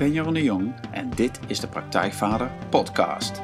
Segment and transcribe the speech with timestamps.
[0.00, 3.40] Ben Jeroen de Jong en dit is de Praktijkvader Podcast.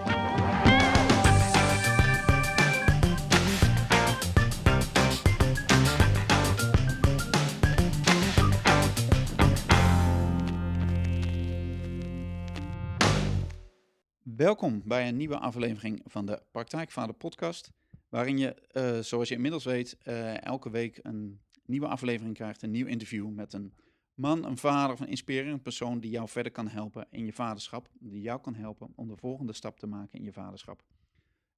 [14.23, 17.73] Welkom bij een nieuwe aflevering van de Praktijkvader Podcast,
[18.09, 22.70] waarin je, eh, zoals je inmiddels weet, eh, elke week een nieuwe aflevering krijgt, een
[22.70, 23.73] nieuw interview met een
[24.16, 27.88] man, een vader of een inspirerende persoon die jou verder kan helpen in je vaderschap,
[27.98, 30.83] die jou kan helpen om de volgende stap te maken in je vaderschap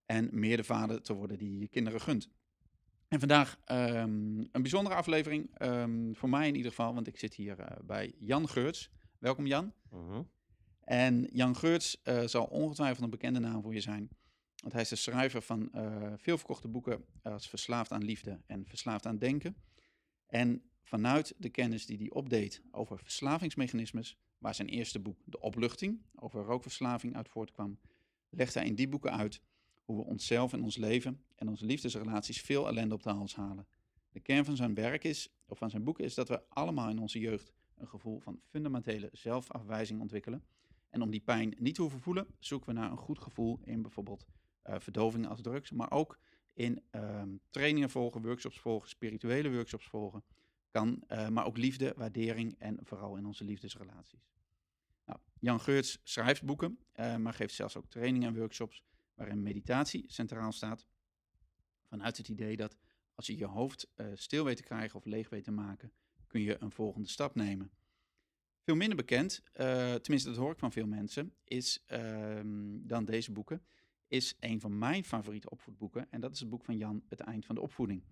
[0.07, 2.29] en meer de vader te worden die je kinderen gunt.
[3.09, 7.34] En vandaag ehm, een bijzondere aflevering, ehm, voor mij in ieder geval, want ik zit
[7.34, 8.91] hier eh, bij Jan Geurts.
[9.19, 9.73] Welkom Jan.
[9.91, 10.23] Mhm.
[10.81, 14.09] En Jan Geurts eh, zal ongetwijfeld een bekende naam voor je zijn.
[14.61, 18.67] Want hij is de schrijver van uh, veel verkochte boeken als Verslaafd aan Liefde en
[18.67, 19.56] Verslaafd aan Denken.
[20.27, 26.03] En vanuit de kennis die hij opdeed over verslavingsmechanismes, waar zijn eerste boek De Opluchting
[26.14, 27.78] over rookverslaving uit voortkwam,
[28.30, 29.41] legt hij in die boeken uit
[29.84, 33.67] hoe we onszelf en ons leven en onze liefdesrelaties veel ellende op de hals halen.
[34.11, 36.98] De kern van zijn werk is, of van zijn boek is, dat we allemaal in
[36.98, 40.45] onze jeugd een gevoel van fundamentele zelfafwijzing ontwikkelen.
[40.91, 43.83] En om die pijn niet te hoeven voelen, zoeken we naar een goed gevoel in
[43.83, 44.27] bijvoorbeeld
[44.67, 46.19] uh, verdoving als drugs, maar ook
[46.52, 50.23] in uh, trainingen volgen, workshops volgen, spirituele workshops volgen.
[50.70, 54.30] Kan, uh, maar ook liefde, waardering en vooral in onze liefdesrelaties.
[55.05, 58.83] Nou, Jan Geurts schrijft boeken, uh, maar geeft zelfs ook trainingen en workshops
[59.14, 60.86] waarin meditatie centraal staat.
[61.84, 62.77] Vanuit het idee dat
[63.14, 65.92] als je je hoofd uh, stil weet te krijgen of leeg weet te maken,
[66.27, 67.70] kun je een volgende stap nemen.
[68.61, 73.62] Veel minder bekend, tenminste dat hoor ik van veel mensen, is ehm, dan deze boeken,
[74.08, 76.11] is een van mijn favoriete opvoedboeken.
[76.11, 78.02] En dat is het boek van Jan, Het Eind van de Opvoeding.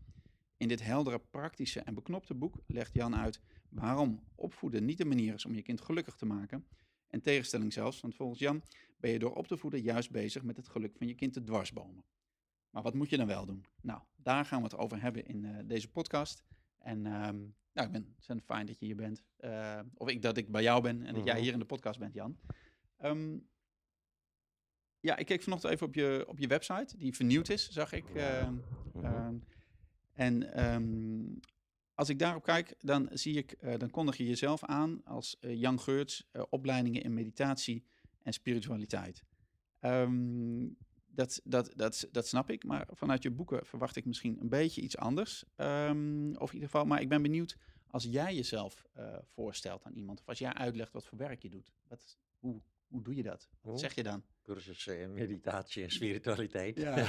[0.56, 5.34] In dit heldere, praktische en beknopte boek legt Jan uit waarom opvoeden niet de manier
[5.34, 6.67] is om je kind gelukkig te maken.
[7.06, 8.62] En tegenstelling zelfs, want volgens Jan
[8.97, 11.43] ben je door op te voeden juist bezig met het geluk van je kind te
[11.43, 12.05] dwarsbomen.
[12.71, 13.65] Maar wat moet je dan wel doen?
[13.81, 16.45] Nou, daar gaan we het over hebben in uh, deze podcast.
[16.78, 19.22] En um, nou, ik ben het fijn dat je hier bent.
[19.41, 21.99] Uh, of ik dat ik bij jou ben en dat jij hier in de podcast
[21.99, 22.39] bent, Jan.
[23.03, 23.49] Um,
[25.00, 28.15] ja, ik keek vanochtend even op je, op je website, die vernieuwd is, zag ik.
[28.15, 28.49] Uh,
[30.16, 31.41] en um,
[31.94, 35.81] als ik daarop kijk, dan zie ik, uh, dan kondig je jezelf aan als Jan
[35.81, 37.84] Geurts, opleidingen in meditatie
[38.22, 39.22] en spiritualiteit.
[39.81, 44.49] Um, dat, dat, dat, dat snap ik, maar vanuit je boeken verwacht ik misschien een
[44.49, 45.44] beetje iets anders.
[45.56, 47.56] Um, of in ieder geval, maar ik ben benieuwd
[47.87, 48.87] als jij jezelf
[49.25, 51.72] voorstelt aan iemand, of als jij uitlegt wat voor werk je doet.
[51.88, 53.48] Wat, hoe, hoe doe je dat?
[53.60, 54.22] Wat zeg je dan?
[54.43, 56.77] Cursussen in meditatie en spiritualiteit.
[56.77, 56.97] Ja.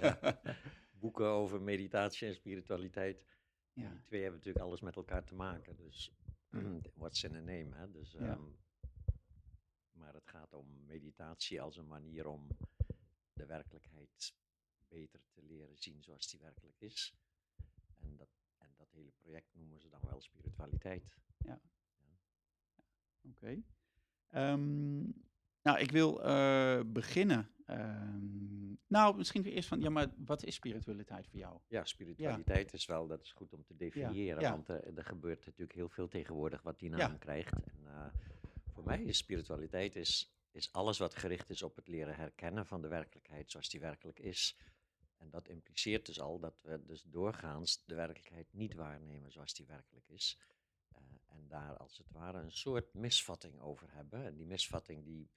[0.00, 0.18] Ja.
[1.06, 3.24] Boeken over meditatie en spiritualiteit.
[3.72, 3.90] Ja.
[3.90, 5.76] Die twee hebben natuurlijk alles met elkaar te maken.
[5.76, 6.12] Dus
[6.94, 7.90] what's in a name, hè?
[7.90, 8.18] Dus, Ja.
[8.18, 8.42] ehm,
[9.92, 12.46] maar het gaat om meditatie als een manier om
[13.32, 14.34] de werkelijkheid
[14.88, 17.14] beter te leren zien zoals die werkelijk is.
[17.98, 18.28] En dat,
[18.58, 21.04] en dat hele project noemen ze dan wel spiritualiteit.
[23.30, 23.62] Oké.
[24.28, 25.02] Ehm,
[25.62, 27.50] nou, ik wil eh, beginnen.
[27.66, 31.58] Ehm, nou, misschien eerst van, ja, maar wat is spiritualiteit voor jou?
[31.68, 34.50] Ja, spiritualiteit is wel, dat is goed om te definiëren, ja.
[34.50, 37.52] want eh, er gebeurt natuurlijk heel veel tegenwoordig wat die naam krijgt.
[37.52, 38.06] En, eh,
[38.72, 42.82] voor mij is spiritualiteit is, is alles wat gericht is op het leren herkennen van
[42.82, 44.56] de werkelijkheid zoals die werkelijk is.
[45.16, 49.66] En dat impliceert dus al dat we dus doorgaans de werkelijkheid niet waarnemen zoals die
[49.66, 50.38] werkelijk is.
[50.88, 54.24] Eh, en daar als het ware een soort misvatting over hebben.
[54.24, 55.30] En die misvatting die,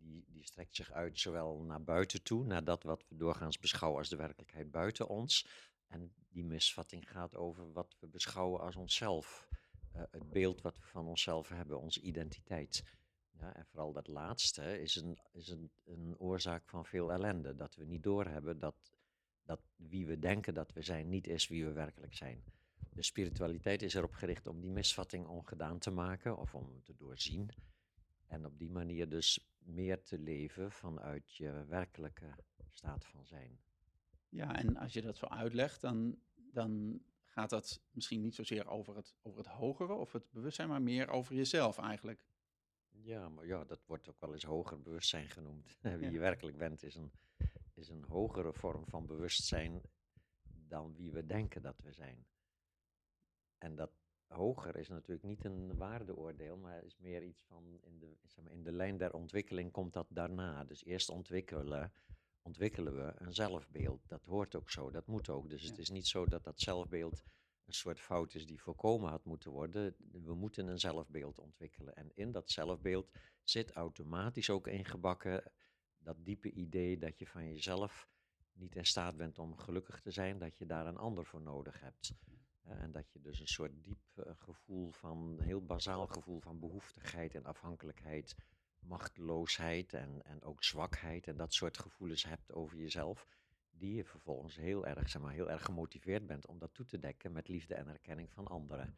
[0.00, 3.98] die, die strekt zich uit zowel naar buiten toe, naar dat wat we doorgaans beschouwen
[3.98, 5.46] als de werkelijkheid buiten ons.
[5.86, 9.48] En die misvatting gaat over wat we beschouwen als onszelf.
[9.92, 12.84] Eh, het beeld wat we van onszelf hebben, onze identiteit.
[13.38, 17.54] Ja, en vooral dat laatste is, een, is een, een oorzaak van veel ellende.
[17.54, 18.92] Dat we niet doorhebben dat,
[19.42, 22.44] dat wie we denken dat we zijn, niet is wie we werkelijk zijn.
[22.92, 27.50] De spiritualiteit is erop gericht om die misvatting ongedaan te maken of om te doorzien.
[28.26, 32.34] En op die manier dus meer te leven vanuit je werkelijke
[32.68, 33.60] staat van zijn.
[34.28, 38.96] Ja, en als je dat zo uitlegt, dan, dan gaat dat misschien niet zozeer over
[38.96, 42.24] het, over het hogere of het bewustzijn, maar meer over jezelf eigenlijk.
[42.90, 45.78] Ja, maar ja, dat wordt ook wel eens hoger bewustzijn genoemd.
[45.82, 46.10] Wie Ja.
[46.10, 47.12] je werkelijk bent is een,
[47.74, 49.80] is een hogere vorm van bewustzijn
[50.42, 52.26] dan wie we denken dat we zijn.
[53.58, 53.90] En dat
[54.30, 58.52] hoger is natuurlijk niet een waardeoordeel, maar is meer iets van in de, zeg maar,
[58.52, 60.64] in de lijn der ontwikkeling komt dat daarna.
[60.64, 61.92] Dus eerst ontwikkelen,
[62.42, 64.08] ontwikkelen we een zelfbeeld.
[64.08, 65.48] Dat hoort ook zo, dat moet ook.
[65.48, 65.68] Dus Ja.
[65.68, 67.30] het is niet zo dat dat zelfbeeld een
[67.70, 69.94] een soort fout is die voorkomen had moeten worden.
[70.12, 71.96] We moeten een zelfbeeld ontwikkelen.
[71.96, 73.10] En in dat zelfbeeld
[73.44, 75.52] zit automatisch ook ingebakken
[75.98, 78.08] dat diepe idee dat je van jezelf
[78.52, 81.80] niet in staat bent om gelukkig te zijn, dat je daar een ander voor nodig
[81.80, 82.12] hebt.
[82.70, 86.58] Eh, en dat je dus een soort diep eh, gevoel van, heel bazaal gevoel van
[86.58, 88.34] behoeftigheid en afhankelijkheid,
[88.78, 93.26] machteloosheid en, en ook zwakheid en dat soort gevoelens hebt over jezelf,
[93.70, 96.98] die je vervolgens heel erg, zeg maar, heel erg gemotiveerd bent om dat toe te
[96.98, 98.96] dekken met liefde en erkenning van anderen.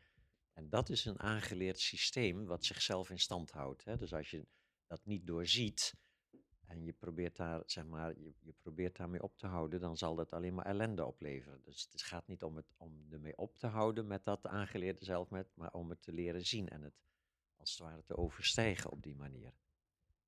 [0.53, 3.85] En dat is een aangeleerd systeem wat zichzelf in stand houdt.
[3.85, 3.97] Hè?
[3.97, 4.47] Dus als je
[4.87, 5.95] dat niet doorziet,
[6.73, 10.15] en je probeert daar, zeg maar, je, je probeert daarmee op te houden, dan zal
[10.15, 11.63] dat alleen maar ellende opleveren.
[11.63, 15.53] Dus het gaat niet om, het, om ermee op te houden met dat aangeleerde zelfmet,
[15.55, 16.95] maar om het te leren zien en het
[17.57, 19.53] als het ware te overstijgen op die manier.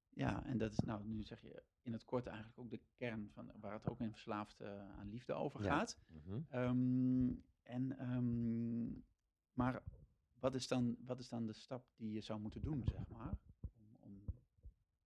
[0.09, 3.31] Ja, en dat is nou, nu zeg je in het kort eigenlijk ook de kern
[3.33, 4.69] van waar het ook in verslaafd uh,
[4.99, 5.99] aan liefde over gaat.
[6.09, 6.15] Ja.
[6.15, 6.61] Mm -hmm.
[6.61, 9.05] um, en, um,
[9.53, 9.83] maar
[10.39, 13.39] wat is, dan, wat is dan de stap die je zou moeten doen, zeg maar,
[13.61, 14.25] om, om,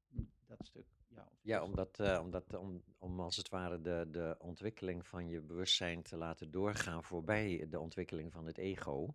[0.09, 4.37] om dat stuk ja, ja omdat, uh, omdat om, om als het ware de, de
[4.39, 9.15] ontwikkeling van je bewustzijn te laten doorgaan voorbij de ontwikkeling van het ego.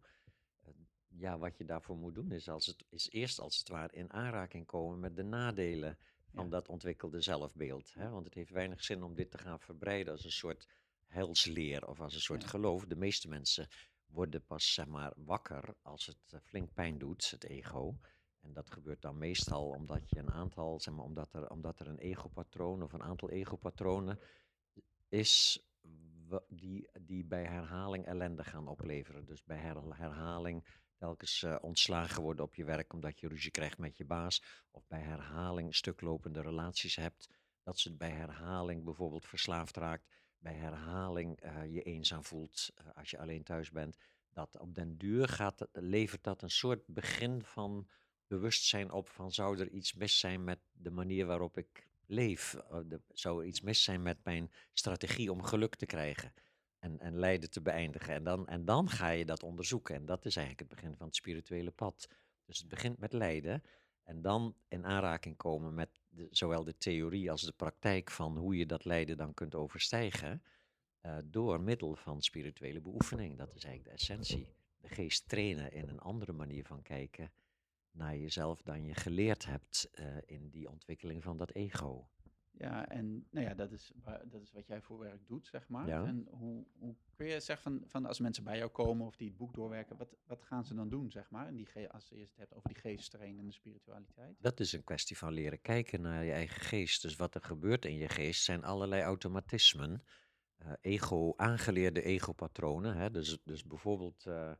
[0.65, 0.73] Uh,
[1.07, 4.13] ja, wat je daarvoor moet doen is, als het, is eerst als het ware in
[4.13, 5.97] aanraking komen met de nadelen
[6.33, 7.93] van dat ontwikkelde zelfbeeld.
[7.93, 8.09] Hè?
[8.09, 10.67] Want het heeft weinig zin om dit te gaan verbreiden als een soort
[11.05, 12.85] heilsleer of als een soort geloof.
[12.85, 13.67] De meeste mensen
[14.05, 17.97] worden pas zeg maar, wakker als het flink pijn doet, het ego.
[18.43, 21.87] En dat gebeurt dan meestal omdat je een aantal, zeg maar, omdat er, omdat er
[21.87, 24.19] een egopatroon of een aantal egopatronen
[25.09, 25.63] is
[26.47, 29.25] die, die bij herhaling ellende gaan opleveren.
[29.25, 29.57] Dus bij
[29.89, 34.43] herhaling telkens uh, ontslagen worden op je werk omdat je ruzie krijgt met je baas.
[34.71, 37.29] Of bij herhaling stuklopende relaties hebt.
[37.63, 40.07] Dat ze bij herhaling bijvoorbeeld verslaafd raakt.
[40.37, 43.97] Bij herhaling uh, je eenzaam voelt uh, als je alleen thuis bent.
[44.29, 47.87] Dat op den duur gaat, levert dat een soort begin van
[48.33, 52.53] bewustzijn op van zou er iets mis zijn met de manier waarop ik leef?
[52.53, 52.79] Eh,
[53.13, 56.33] zou er iets mis zijn met mijn strategie om geluk te krijgen
[56.79, 58.13] en, en lijden te beëindigen?
[58.13, 59.95] En dan, en dan ga je dat onderzoeken.
[59.95, 62.09] En dat is eigenlijk het begin van het spirituele pad.
[62.45, 63.63] Dus het begint met lijden
[64.03, 65.89] en dan in aanraking komen met
[66.29, 70.43] zowel de theorie als de praktijk van hoe je dat lijden dan kunt overstijgen.
[71.05, 73.37] Uh, door middel van spirituele beoefening.
[73.37, 74.47] Dat is eigenlijk de essentie.
[74.77, 77.31] De geest trainen in een andere manier van kijken
[77.93, 82.07] naar jezelf dan je geleerd hebt uh, in die ontwikkeling van dat ego.
[82.57, 83.91] Ja, en nou ja, dat is,
[84.25, 85.87] dat is wat jij voor werk doet, zeg maar.
[85.87, 86.05] Ja.
[86.05, 89.27] En hoe, hoe kun je zeggen van, van als mensen bij jou komen of die
[89.27, 91.47] het boek doorwerken, wat, wat gaan ze dan doen, zeg maar?
[91.47, 94.35] En die, als je het hebt over die geesttrain en de spiritualiteit.
[94.39, 97.01] Dat is een kwestie van leren kijken naar je eigen geest.
[97.01, 100.03] Dus wat er gebeurt in je geest zijn allerlei automatismen.
[100.61, 102.95] Uh, ego, aangeleerde egopatronen.
[102.95, 103.11] Hè?
[103.11, 104.51] Dus, dus bijvoorbeeld uh,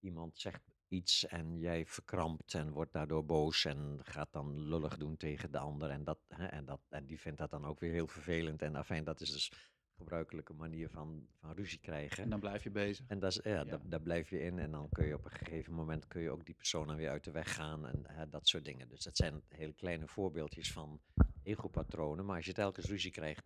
[0.00, 5.16] iemand zegt iets en jij verkrampt en wordt daardoor boos en gaat dan lullig doen
[5.16, 5.90] tegen de ander.
[5.90, 8.62] En, dat, hè, en, dat, en die vindt dat dan ook weer heel vervelend.
[8.62, 9.58] En afijn, dat is dus een
[9.96, 12.22] gebruikelijke manier van, van ruzie krijgen.
[12.22, 13.06] En dan blijf je bezig.
[13.08, 13.80] En dat is, ja, ja.
[13.84, 16.44] Daar, blijf je in en dan kun je op een gegeven moment kun je ook
[16.44, 18.88] die persoon dan weer uit de weg gaan en hè, dat soort dingen.
[18.88, 21.00] Dus dat zijn hele kleine voorbeeldjes van
[21.42, 22.24] egopatronen.
[22.24, 23.44] Maar als je telkens ruzie krijgt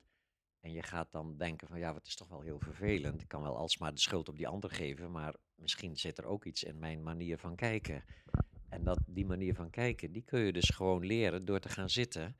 [0.60, 3.22] en je gaat dan denken van ja, het is toch wel heel vervelend.
[3.22, 6.44] Ik kan wel alsmaar de schuld op die ander geven, maar misschien zit er ook
[6.44, 8.04] iets in mijn manier van kijken.
[8.68, 11.90] En dat, die manier van kijken, die kun je dus gewoon leren door te gaan
[11.90, 12.36] zitten.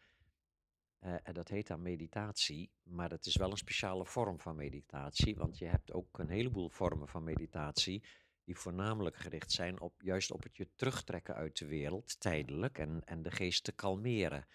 [1.01, 5.37] Uh, en dat heet dan meditatie, maar dat is wel een speciale vorm van meditatie,
[5.37, 8.05] want je hebt ook een heleboel vormen van meditatie
[8.45, 13.03] die voornamelijk gericht zijn op juist op het je terugtrekken uit de wereld, tijdelijk, en,
[13.05, 14.47] en de geest te kalmeren.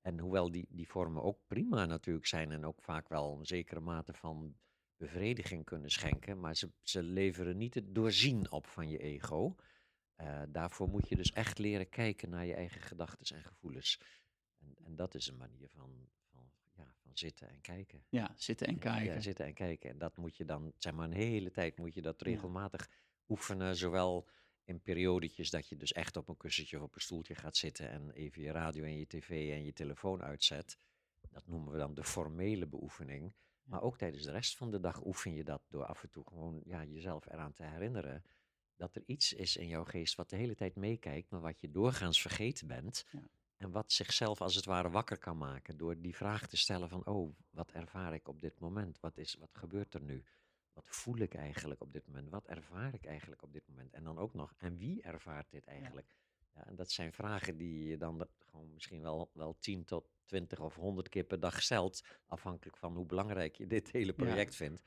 [0.00, 3.80] En hoewel die, die vormen ook prima natuurlijk zijn en ook vaak wel een zekere
[3.80, 4.56] mate van
[4.96, 9.56] bevrediging kunnen schenken, maar ze, ze leveren niet het doorzien op van je ego.
[10.16, 14.00] Uh, daarvoor moet je dus echt leren kijken naar je eigen gedachten en gevoelens.
[14.58, 18.04] En, en dat is een manier van, van, ja, van zitten en kijken.
[18.08, 19.14] Ja, zitten en kijken.
[19.14, 19.90] Ja, zitten en kijken.
[19.90, 22.96] En dat moet je dan, zeg maar, een hele tijd moet je dat regelmatig ja.
[23.28, 24.28] oefenen, zowel
[24.64, 27.90] in periodetjes dat je dus echt op een kussentje of op een stoeltje gaat zitten
[27.90, 30.78] en even je radio en je tv en je telefoon uitzet.
[31.30, 33.34] Dat noemen we dan de formele beoefening.
[33.62, 36.24] Maar ook tijdens de rest van de dag oefen je dat door af en toe
[36.26, 38.24] gewoon ja, jezelf eraan te herinneren
[38.76, 41.70] dat er iets is in jouw geest wat de hele tijd meekijkt, maar wat je
[41.70, 43.06] doorgaans vergeten bent.
[43.10, 43.20] Ja.
[43.56, 47.06] En wat zichzelf als het ware wakker kan maken door die vraag te stellen van,
[47.06, 49.00] oh, wat ervaar ik op dit moment?
[49.00, 50.24] Wat, is, wat gebeurt er nu?
[50.80, 52.28] Wat voel ik eigenlijk op dit moment?
[52.30, 53.92] Wat ervaar ik eigenlijk op dit moment?
[53.92, 56.06] En dan ook nog, en wie ervaart dit eigenlijk?
[56.08, 56.18] Ja.
[56.54, 60.60] Ja, en dat zijn vragen die je dan gewoon misschien wel, wel 10 tot 20
[60.60, 64.56] of 100 keer per dag stelt, afhankelijk van hoe belangrijk je dit hele project ja.
[64.56, 64.82] vindt.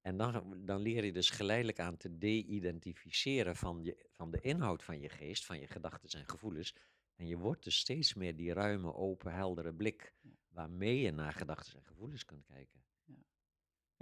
[0.00, 4.82] En dan, dan leer je dus geleidelijk aan te de-identificeren van, je, van de inhoud
[4.82, 6.74] van je geest, van je gedachten en gevoelens.
[7.14, 10.14] En je wordt dus steeds meer die ruime, open, heldere blik
[10.48, 12.81] waarmee je naar gedachten en gevoelens kunt kijken.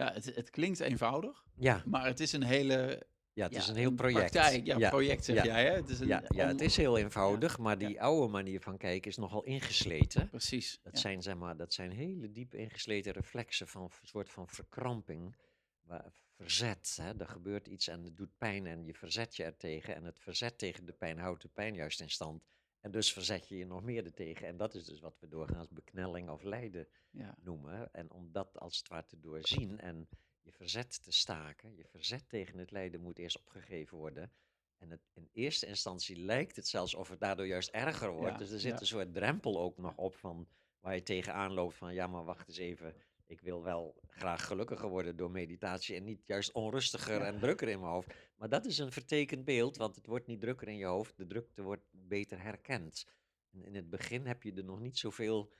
[0.01, 3.69] Ja, het, het klinkt eenvoudig, Ja, maar het is een hele ja het ja, is
[3.69, 4.33] een heel project.
[4.33, 4.67] praktijk.
[4.67, 5.65] Ja, project zeg ja, jij.
[5.65, 5.75] Hè?
[5.75, 9.11] Het is een, Ja, ja, het is heel eenvoudig, maar die oude manier van kijken
[9.11, 10.29] is nogal ingesleten.
[10.29, 10.81] Precies.
[10.83, 15.37] Dat, zijn, zeg maar, dat zijn hele diep ingesleten reflexen van een soort van verkramping,
[15.83, 16.99] waar, verzet.
[17.03, 17.19] Hè?
[17.19, 19.95] Er gebeurt iets en het doet pijn en je verzet je ertegen.
[19.95, 22.43] En het verzet tegen de pijn houdt de pijn juist in stand.
[22.81, 24.47] En dus verzet je je nog meer ertegen.
[24.47, 27.35] En dat is dus wat we doorgaans beknelling of lijden Ja.
[27.41, 27.93] noemen.
[27.93, 30.09] En om dat als het ware te doorzien en
[30.41, 34.33] je verzet te staken, je verzet tegen het lijden moet eerst opgegeven worden.
[34.79, 38.33] En het, in eerste instantie lijkt het zelfs of het daardoor juist erger wordt.
[38.33, 38.81] Ja, dus er zit ja.
[38.81, 40.49] een soort drempel ook nog op van
[40.81, 42.95] waar je tegenaan loopt van ja, maar wacht eens even.
[43.31, 47.25] Ik wil wel graag gelukkiger worden door meditatie en niet juist onrustiger Ja.
[47.27, 48.15] en drukker in mijn hoofd.
[48.37, 51.17] Maar dat is een vertekend beeld, want het wordt niet drukker in je hoofd.
[51.17, 53.07] De drukte wordt beter herkend.
[53.51, 55.53] En in het begin heb je er nog niet zoveel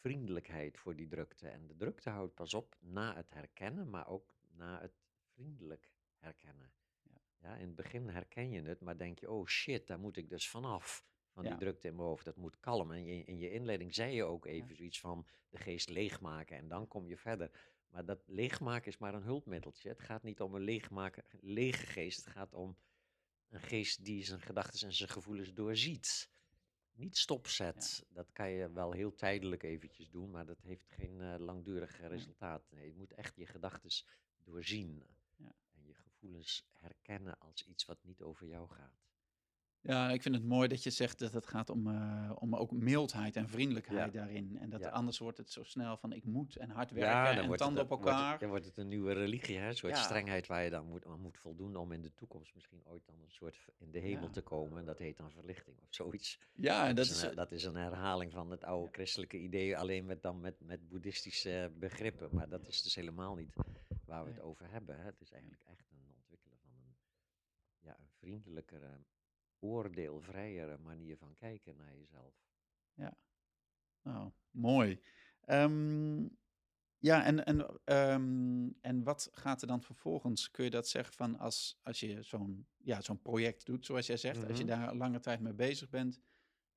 [0.00, 1.48] vriendelijkheid voor die drukte.
[1.48, 4.94] En de drukte houdt pas op na het herkennen, maar ook na het
[5.32, 6.72] vriendelijk herkennen.
[7.02, 7.20] Ja.
[7.38, 10.28] Ja, in het begin herken je het, maar denk je, oh shit, daar moet ik
[10.28, 11.04] dus vanaf.
[11.36, 11.58] Van die Ja.
[11.58, 12.92] drukte in mijn hoofd, dat moet kalm.
[12.92, 16.68] En je, in je inleiding zei je ook even zoiets van de geest leegmaken en
[16.68, 17.50] dan kom je verder.
[17.90, 19.88] Maar dat leegmaken is maar een hulpmiddeltje.
[19.88, 22.76] Het gaat niet om een leegmaken, lege geest, het gaat om
[23.48, 26.30] een geest die zijn gedachten en zijn gevoelens doorziet.
[26.92, 28.04] Niet stopzet.
[28.08, 32.70] Dat kan je wel heel tijdelijk eventjes doen, maar dat heeft geen eh, langdurig resultaat.
[32.70, 33.90] Nee, je moet echt je gedachten
[34.44, 35.02] doorzien.
[35.36, 35.54] Ja.
[35.74, 39.05] En je gevoelens herkennen als iets wat niet over jou gaat.
[39.80, 42.70] Ja, ik vind het mooi dat je zegt dat het gaat om, eh, om ook
[42.72, 44.18] mildheid en vriendelijkheid Ja.
[44.20, 44.58] daarin.
[44.58, 44.88] En dat Ja.
[44.88, 48.04] anders wordt het zo snel van ik moet en hard werken en tanden op wordt
[48.04, 48.38] het- elkaar.
[48.38, 49.68] dan wordt het een nieuwe religie, hè?
[49.68, 52.80] een soort strengheid waar je dan moet, aan moet voldoen om in de toekomst misschien
[52.84, 54.78] ooit dan een soort in de hemel te komen.
[54.78, 56.40] En dat heet dan verlichting of zoiets.
[56.54, 60.06] Ja, en dat is een, dat is een herhaling van het oude christelijke idee, alleen
[60.06, 62.28] met, dan met, met boeddhistische begrippen.
[62.32, 63.54] Maar dat is dus helemaal niet
[64.04, 64.96] waar we het over hebben.
[64.98, 65.04] Hè?
[65.04, 66.94] Het is eigenlijk echt een ontwikkelen van een,
[67.80, 68.88] ja, een vriendelijkere,
[69.60, 72.34] oordeelvrijere manier van kijken naar jezelf.
[74.02, 75.00] Oh, mooi.
[75.40, 76.22] Ehm,
[76.98, 80.50] ja, en, en, ehm, en wat gaat er dan vervolgens?
[80.50, 84.16] Kun je dat zeggen van als, als je zo'n ja, zo'n project doet, zoals jij
[84.16, 84.80] zegt, als je Mhm.
[84.80, 86.20] daar lange tijd mee bezig bent,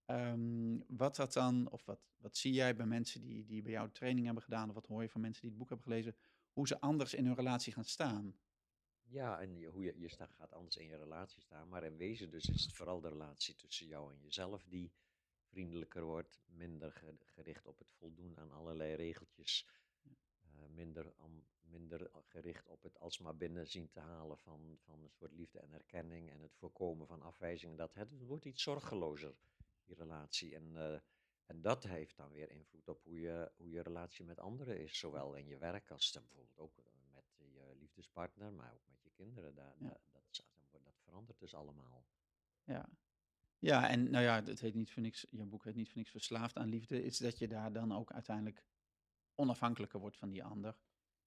[0.05, 3.91] ehm, wat dat dan, of wat, wat zie jij bij mensen die, die bij jou
[3.91, 6.15] training hebben gedaan, of wat hoor je van mensen die het boek hebben gelezen,
[6.51, 8.39] hoe ze anders in hun relatie gaan staan?
[9.11, 11.69] Ja, en je, hoe je, je sta, gaat anders in je relatie staan.
[11.69, 14.91] Maar in wezen dus is het vooral de relatie tussen jou en jezelf die
[15.47, 16.39] vriendelijker wordt.
[16.45, 19.67] Minder ge- gericht op het voldoen aan allerlei regeltjes.
[20.41, 25.11] eh, minder, am- minder gericht op het alsmaar binnen zien te halen van, van een
[25.11, 26.29] soort liefde en erkenning.
[26.31, 27.75] En het voorkomen van afwijzingen.
[27.77, 29.35] Dat het, wordt iets zorgelozer,
[29.85, 30.55] die relatie.
[30.55, 30.99] En, eh,
[31.45, 34.97] en dat heeft dan weer invloed op hoe je, hoe je relatie met anderen is.
[34.99, 36.73] Zowel in je werk als bijvoorbeeld ook
[37.99, 39.55] liefdespartner, maar ook met je kinderen.
[39.55, 39.87] Daar, Ja.
[39.87, 42.05] daar- dat, dat verandert dus allemaal.
[42.63, 42.89] Ja.
[43.59, 46.09] Ja, en nou ja, het heet niet voor niks, je boek heet niet voor niks
[46.11, 48.63] verslaafd aan liefde, is dat je daar dan ook uiteindelijk
[49.35, 50.77] onafhankelijker wordt van die ander.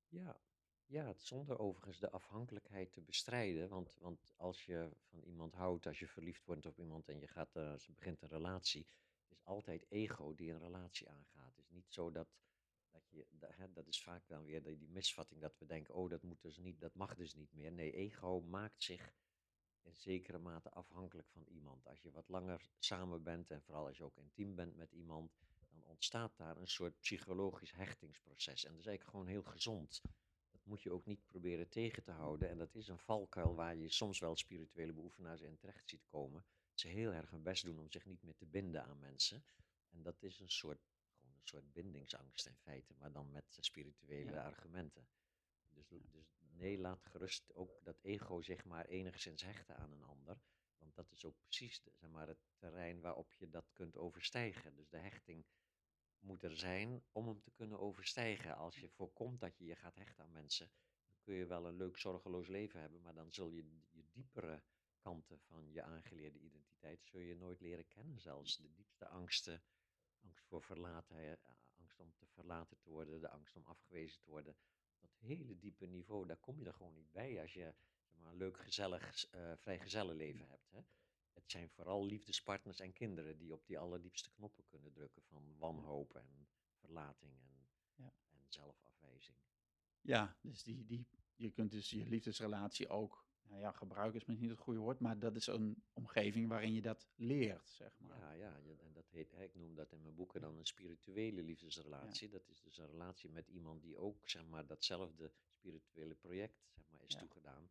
[0.09, 0.41] Ja,
[0.87, 3.69] ja het- zonder overigens de afhankelijkheid te bestrijden.
[3.69, 7.26] Want, want als je van iemand houdt, als je verliefd wordt op iemand en je
[7.29, 8.87] gaat, eh, ze begint een relatie,
[9.29, 11.57] is altijd ego die een relatie aangaat.
[11.57, 12.29] Het is niet zo dat,
[12.93, 13.27] dat je,
[13.73, 16.59] dat is vaak dan weer die, die misvatting dat we denken, oh dat moet dus
[16.59, 17.73] niet, dat mag dus niet meer.
[17.73, 19.15] Nee, ego maakt zich
[19.83, 21.87] in zekere mate afhankelijk van iemand.
[21.87, 25.33] Als je wat langer samen bent en vooral als je ook intiem bent met iemand,
[25.71, 28.65] dan ontstaat daar een soort psychologisch hechtingsproces.
[28.65, 30.03] En dat is eigenlijk gewoon heel gezond.
[30.51, 32.49] Dat moet je ook niet proberen tegen te houden.
[32.49, 36.45] En dat is een valkuil waar je soms wel spirituele beoefenaars in terecht ziet komen.
[36.75, 39.45] Ze heel erg hun best doen om zich niet meer te binden aan mensen.
[39.91, 40.92] En dat is een soort,
[41.49, 44.45] soort bindingsangst in feite, maar dan met spirituele Ja.
[44.45, 45.09] argumenten.
[45.69, 50.41] Dus, dus nee, laat gerust ook dat ego zich maar enigszins hechten aan een ander.
[50.79, 54.75] Want dat is ook precies de, zeg maar, het terrein waarop je dat kunt overstijgen.
[54.75, 55.47] Dus de hechting
[56.19, 58.57] moet er zijn om hem te kunnen overstijgen.
[58.57, 60.71] Als je voorkomt dat je je gaat hechten aan mensen,
[61.09, 64.63] dan kun je wel een leuk zorgeloos leven hebben, maar dan zul je je diepere
[64.99, 68.21] kanten van je aangeleerde identiteit zul je nooit leren kennen.
[68.21, 69.63] Zelfs de diepste angsten,
[70.23, 71.38] angst voor verlaten,
[71.76, 74.57] angst om te verlaten te worden, de angst om afgewezen te worden.
[75.00, 77.75] Dat hele diepe niveau, daar kom je er gewoon niet bij als je
[78.05, 80.71] zeg maar, een leuk, gezellig, uh, vrijgezellenleven hebt.
[80.71, 80.81] Hè?
[81.33, 86.14] Het zijn vooral liefdespartners en kinderen die op die allerdiepste knoppen kunnen drukken van wanhoop
[86.14, 88.12] en verlating en, Ja.
[88.31, 89.37] en zelfafwijzing.
[90.00, 94.49] Ja, dus die, die je kunt dus je liefdesrelatie ook, nou ja, gebruiken is misschien
[94.49, 98.18] niet het goede woord, maar dat is een omgeving waarin je dat leert, zeg maar.
[98.18, 101.42] Ja, ja, ja, en dat heet, ik noem dat in mijn boeken dan een spirituele
[101.42, 102.28] liefdesrelatie.
[102.28, 106.87] Dat is dus een relatie met iemand die ook, zeg maar, datzelfde spirituele project, zeg
[106.90, 107.18] maar, is Ja.
[107.18, 107.71] toegedaan.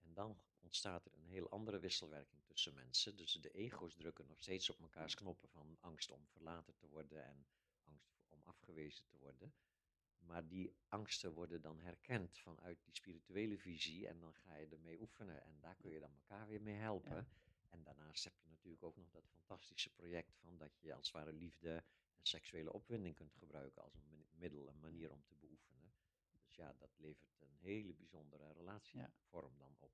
[0.00, 3.16] En dan ontstaat er een heel andere wisselwerking tussen mensen.
[3.16, 7.24] Dus de ego's drukken nog steeds op mekaars knoppen van angst om verlaten te worden
[7.24, 7.46] en
[7.84, 9.52] angst om afgewezen te worden.
[10.26, 15.00] Maar die angsten worden dan herkend vanuit die spirituele visie en dan ga je ermee
[15.00, 17.28] oefenen en daar kun je dan elkaar weer mee helpen.
[17.68, 21.16] En daarnaast heb je natuurlijk ook nog dat fantastische project van dat je als het
[21.16, 21.74] ware liefde
[22.16, 25.92] en seksuele opwinding kunt gebruiken als een middel, een manier om te beoefenen.
[26.44, 29.92] Dus ja, dat levert een hele bijzondere relatievorm dan op.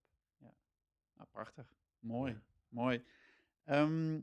[1.18, 1.74] Nou, prachtig.
[1.98, 2.42] Mooi, Ja.
[2.68, 3.04] mooi.
[3.64, 4.22] Ehm, nou,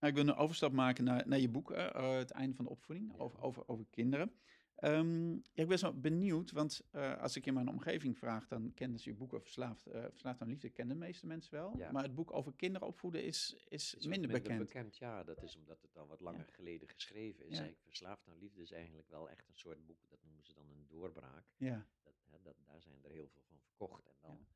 [0.00, 2.70] ik wil een overstap maken naar, naar je boek, eh, eh, Het Einde van de
[2.70, 3.18] Opvoeding, Ja.
[3.18, 4.40] over, over, over kinderen.
[4.76, 8.74] Ehm, ja, ik ben zo benieuwd, want eh, als ik in mijn omgeving vraag, dan
[8.74, 11.76] kennen ze je boek over verslaafd, eh, verslaafd aan liefde, kennen de meeste mensen wel.
[11.76, 11.92] Ja.
[11.92, 14.96] Maar het boek over kinderen opvoeden is, is, Is minder, bekend.
[14.96, 17.58] Ja, dat is omdat het al wat langer geleden geschreven is.
[17.58, 17.70] Ja.
[17.84, 20.86] Verslaafd aan liefde is eigenlijk wel echt een soort boek, dat noemen ze dan een
[20.86, 21.44] doorbraak.
[21.56, 24.06] Ja, Dat, hè, dat, daar zijn er heel veel van verkocht.
[24.06, 24.46] En dan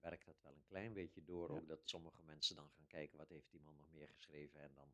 [0.00, 1.48] werkt dat wel een klein beetje door.
[1.48, 4.60] Ook dat sommige mensen dan gaan kijken wat heeft die man nog meer geschreven.
[4.60, 4.92] En dan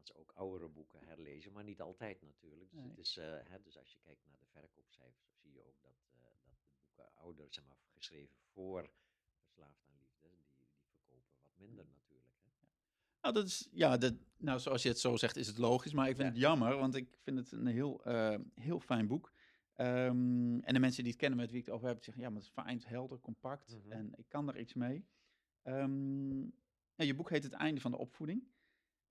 [0.00, 1.52] gaan ze ook oudere boeken herlezen.
[1.52, 2.70] Maar niet altijd natuurlijk.
[2.70, 2.88] Dus, Nee.
[2.88, 5.96] het is, eh, hè, dus als je kijkt naar de verkoopcijfers, zie je ook dat,
[6.12, 8.90] eh, dat de boeken ouder, zeg maar, geschreven voor
[9.42, 12.36] Verslaafd aan liefde, die, die verkopen wat minder natuurlijk.
[12.42, 12.66] Hè.
[13.20, 15.92] nou, dat is, ja dat, nou, zoals je het zo zegt, is het logisch.
[15.92, 16.32] Maar ik vind Ja.
[16.32, 19.32] het jammer, want ik vind het een heel, eh, heel fijn boek.
[19.74, 22.28] Ehm, en de mensen die het kennen met wie ik het over heb, zeggen, ja,
[22.28, 23.76] maar het is fijn, helder, compact.
[23.76, 23.92] Mhm.
[23.92, 25.06] En ik kan er iets mee.
[25.62, 28.48] Ehm, nou, je boek heet Het Einde van de Opvoeding.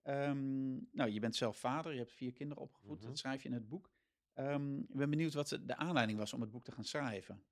[0.02, 2.98] Ehm, nou, je bent zelf vader, je hebt vier kinderen opgevoed.
[2.98, 3.06] Mhm.
[3.06, 3.90] Dat schrijf je in het boek.
[4.32, 7.44] Ehm, ik ben benieuwd wat de, de aanleiding was om het boek te gaan schrijven.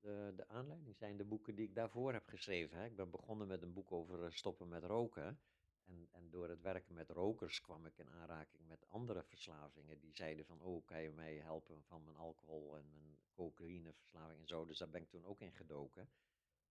[0.00, 2.78] De, de aanleiding zijn de boeken die ik daarvoor heb geschreven.
[2.78, 2.84] Hè.
[2.84, 5.40] Ik ben begonnen met een boek over eh, stoppen met roken.
[5.84, 10.00] En, en door het werken met rokers kwam ik in aanraking met andere verslavingen.
[10.00, 14.46] Die zeiden van, oh, kan je mij helpen van mijn alcohol en mijn cocaïneverslaving en
[14.46, 14.66] zo.
[14.66, 16.08] Dus daar ben ik toen ook in gedoken.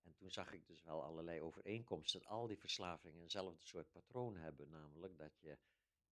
[0.02, 2.20] En toen zag ik dus wel allerlei overeenkomsten.
[2.20, 4.68] Dat al die verslavingen eenzelfde soort patroon hebben.
[4.68, 5.58] Namelijk dat je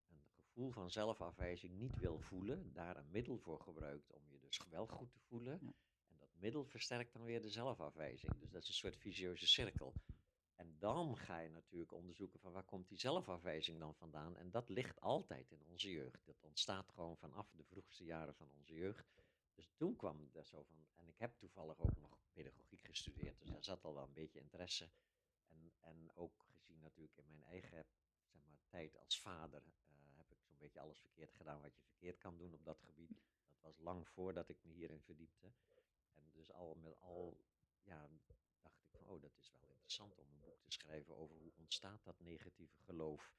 [0.07, 2.73] een gevoel van zelfafwijzing niet wil voelen.
[2.73, 5.59] Daar een middel voor gebruikt om je dus wel goed te voelen.
[5.61, 5.73] Ja.
[6.07, 8.39] En dat middel versterkt dan weer de zelfafwijzing.
[8.39, 9.93] Dus dat is een soort visieuze cirkel.
[10.55, 14.35] En dan ga je natuurlijk onderzoeken van waar komt die zelfafwijzing dan vandaan.
[14.35, 16.25] En dat ligt altijd in onze jeugd.
[16.25, 19.11] Dat ontstaat gewoon vanaf de vroegste jaren van onze jeugd.
[19.55, 23.49] Dus toen kwam dat zo van, en ik heb toevallig ook nog pedagogiek gestudeerd, dus
[23.49, 24.89] daar zat al wel een beetje interesse.
[25.47, 27.85] En, en ook gezien natuurlijk in mijn eigen
[28.25, 31.81] zeg maar, tijd als vader, eh, heb ik zo'n beetje alles verkeerd gedaan wat je
[31.81, 33.21] verkeerd kan doen op dat gebied.
[33.53, 35.51] Dat was lang voordat ik me hierin verdiepte.
[36.13, 37.37] En dus al met al,
[37.83, 38.09] ja,
[38.61, 41.51] dacht ik van, oh, dat is wel interessant om een boek te schrijven over hoe
[41.55, 43.33] ontstaat dat negatieve geloof.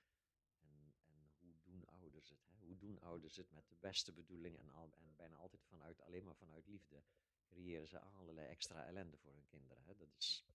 [0.61, 2.47] En, en hoe doen ouders het?
[2.49, 2.55] Hè?
[2.67, 6.25] Hoe doen ouders het met de beste bedoeling en, al, en bijna altijd vanuit, alleen
[6.25, 7.03] maar vanuit liefde,
[7.49, 9.83] creëren ze allerlei extra ellende voor hun kinderen.
[9.85, 9.95] Hè?
[9.97, 10.47] Dat is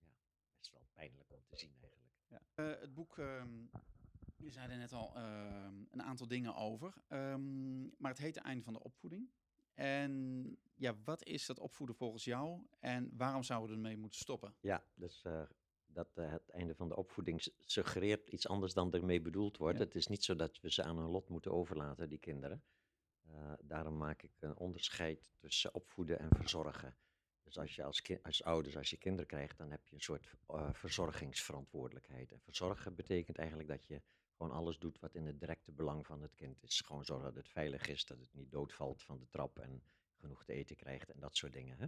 [0.00, 0.06] ja,
[0.58, 2.10] best wel pijnlijk om te zien eigenlijk.
[2.54, 3.66] Eh, het boek, ehm
[4.42, 6.94] je zei er net al ehm, een aantal dingen over.
[7.08, 9.30] Ehm, maar het heet Het Einde van de Opvoeding.
[9.74, 12.66] En ja, wat is dat opvoeden volgens jou?
[12.80, 14.54] En waarom zouden we ermee moeten stoppen?
[14.60, 15.42] Ja, dus eh,
[15.86, 19.78] dat eh, het einde van de opvoeding suggereert iets anders dan ermee bedoeld wordt.
[19.78, 19.84] Ja.
[19.84, 22.62] Het is niet zo dat we ze aan hun lot moeten overlaten, die kinderen.
[23.32, 26.96] Eh, daarom maak ik een onderscheid tussen opvoeden en verzorgen.
[27.42, 30.34] Dus als je als, als ouders, als je kinderen krijgt, dan heb je een soort
[30.46, 32.32] eh, verzorgingsverantwoordelijkheid.
[32.32, 34.02] En verzorgen betekent eigenlijk dat je
[34.36, 36.80] gewoon alles doet wat in het directe belang van het kind is.
[36.80, 39.82] Gewoon zorgen dat het veilig is, dat het niet doodvalt van de trap en
[40.16, 41.78] genoeg te eten krijgt en dat soort dingen.
[41.78, 41.86] Hè?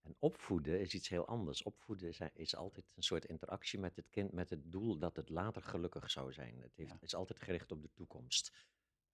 [0.00, 1.62] En opvoeden is iets heel anders.
[1.62, 5.28] Opvoeden is, is altijd een soort interactie met het kind met het doel dat het
[5.28, 6.60] later gelukkig zou zijn.
[6.60, 6.96] Het heeft, Ja.
[7.00, 8.52] is altijd gericht op de toekomst.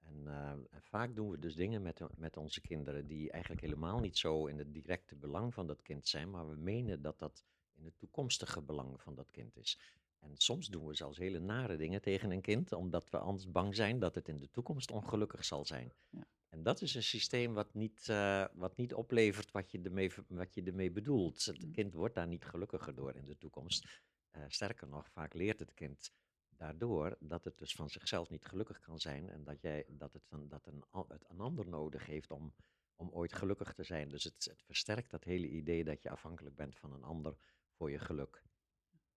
[0.07, 4.01] En, eh, en vaak doen we dus dingen met, met onze kinderen die eigenlijk helemaal
[4.01, 7.45] niet zo in het directe belang van dat kind zijn, maar we menen dat dat
[7.75, 9.79] in het toekomstige belang van dat kind is.
[10.19, 13.75] En soms doen we zelfs hele nare dingen tegen een kind, omdat we anders bang
[13.75, 15.93] zijn dat het in de toekomst ongelukkig zal zijn.
[16.11, 16.27] Ja.
[16.49, 20.55] En dat is een systeem wat niet, eh, wat niet oplevert wat je, ermee, wat
[20.55, 21.45] je ermee bedoelt.
[21.45, 21.73] Het Mm.
[21.73, 24.03] kind wordt daar niet gelukkiger door in de toekomst.
[24.31, 26.13] Eh, sterker nog, vaak leert het kind
[26.57, 30.23] daardoor dat het dus van zichzelf niet gelukkig kan zijn en dat, jij, dat, het,
[30.29, 32.55] een, dat een, het een ander nodig heeft om,
[32.97, 34.09] om ooit gelukkig te zijn.
[34.09, 37.37] Dus het, het versterkt dat hele idee dat je afhankelijk bent van een ander
[37.77, 38.43] voor je geluk.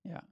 [0.01, 0.29] Ja.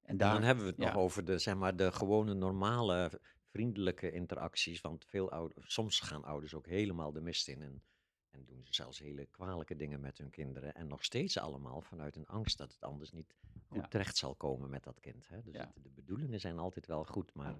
[0.00, 0.86] En En dan hebben we het ja.
[0.86, 4.80] nog over de, zeg maar, de gewone normale vriendelijke interacties.
[4.80, 7.62] Want veel ouders, soms gaan ouders ook helemaal de mist in.
[7.62, 7.82] En
[8.30, 10.74] En doen ze zelfs hele kwalijke dingen met hun kinderen.
[10.74, 13.34] En nog steeds allemaal vanuit een angst dat het anders niet
[13.66, 13.88] goed Ja.
[13.88, 15.28] terecht zal komen met dat kind.
[15.28, 15.42] Hè?
[15.42, 15.60] Dus Ja.
[15.74, 17.54] het- de bedoelingen zijn altijd wel goed, maar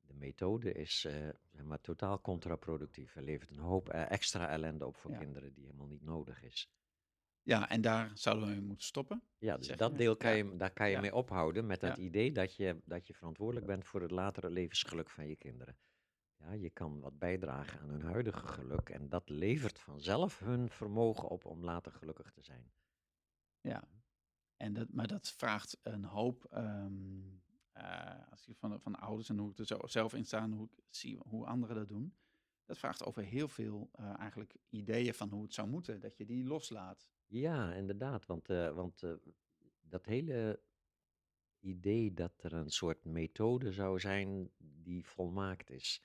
[0.00, 3.16] de methode is eh, zeg maar, totaal contraproductief.
[3.16, 5.18] Er levert een hoop eh, extra ellende op voor Ja.
[5.18, 6.70] kinderen die helemaal niet nodig is.
[7.44, 9.22] Ja, en daar zouden we mee moeten stoppen.
[9.38, 9.96] Ja, dus dat je?
[9.96, 12.02] deel kan je, daar kan je mee ophouden met dat Ja.
[12.02, 15.76] idee dat je, dat je verantwoordelijk bent voor het latere levensgeluk van je kinderen.
[16.42, 21.28] Ja, je kan wat bijdragen aan hun huidige geluk en dat levert vanzelf hun vermogen
[21.28, 22.72] op om later gelukkig te zijn.
[23.60, 23.88] Ja.
[24.56, 27.20] En dat, maar dat vraagt een hoop, ehm,
[27.72, 30.52] eh, als je van, van ouders en hoe ik er zo zelf in sta en
[30.52, 32.14] hoe ik zie hoe anderen dat doen.
[32.64, 36.24] Dat vraagt over heel veel eh, eigenlijk ideeën van hoe het zou moeten, dat je
[36.24, 37.08] die loslaat.
[37.26, 39.02] Ja, inderdaad, want, eh, want
[39.80, 40.62] dat hele
[41.58, 46.02] idee dat er een soort methode zou zijn die volmaakt is.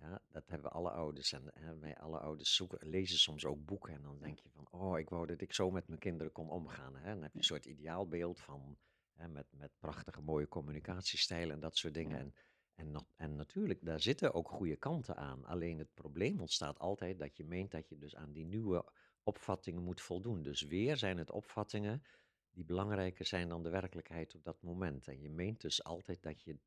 [0.00, 1.32] Ja, dat hebben alle ouders.
[1.32, 3.94] En hè, wij alle ouders zoeken, lezen soms ook boeken.
[3.94, 6.50] En dan denk je van, oh, ik wou dat ik zo met mijn kinderen kon
[6.50, 6.96] omgaan.
[6.96, 7.12] Hè?
[7.12, 8.78] Dan heb je een soort ideaalbeeld van,
[9.12, 12.18] hè, met, met prachtige mooie communicatiestijlen en dat soort dingen.
[12.18, 12.34] En,
[12.74, 15.44] en, en natuurlijk, daar zitten ook goede kanten aan.
[15.44, 18.84] Alleen het probleem ontstaat altijd dat je meent dat je dus aan die nieuwe
[19.22, 20.42] opvattingen moet voldoen.
[20.42, 22.02] Dus weer zijn het opvattingen
[22.50, 25.08] die belangrijker zijn dan de werkelijkheid op dat moment.
[25.08, 26.58] En je meent dus altijd dat je,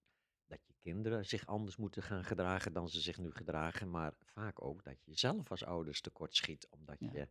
[0.54, 4.62] dat je kinderen zich anders moeten gaan gedragen dan ze zich nu gedragen, maar vaak
[4.62, 7.12] ook dat je zelf als ouders tekort schiet, omdat Ja.
[7.12, 7.28] je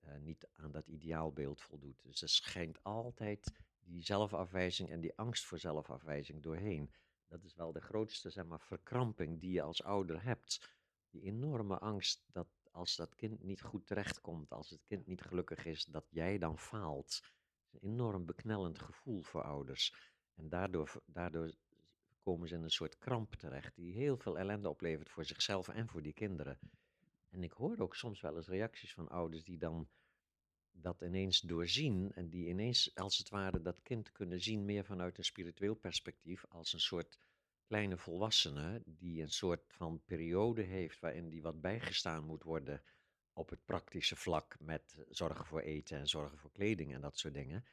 [0.00, 2.02] eh, niet aan dat ideaalbeeld voldoet.
[2.02, 6.92] Dus er schijnt altijd die zelfafwijzing en die angst voor zelfafwijzing doorheen.
[7.28, 10.76] Dat is wel de grootste zeg maar, verkramping die je als ouder hebt.
[11.10, 15.64] Die enorme angst dat als dat kind niet goed terechtkomt, als het kind niet gelukkig
[15.64, 17.20] is, dat jij dan faalt.
[17.20, 19.94] Dat is een enorm beknellend gevoel voor ouders.
[20.34, 21.52] En daardoor, daardoor
[22.22, 25.88] komen ze in een soort kramp terecht, die heel veel ellende oplevert voor zichzelf en
[25.88, 26.58] voor die kinderen.
[27.28, 29.88] En ik hoor ook soms wel eens reacties van ouders die dan
[30.72, 35.18] dat ineens doorzien en die ineens als het ware dat kind kunnen zien meer vanuit
[35.18, 37.18] een spiritueel perspectief als een soort
[37.66, 42.82] kleine volwassene die een soort van periode heeft waarin die wat bijgestaan moet worden
[43.32, 47.34] op het praktische vlak met zorgen voor eten en zorgen voor kleding en dat soort
[47.34, 47.64] dingen.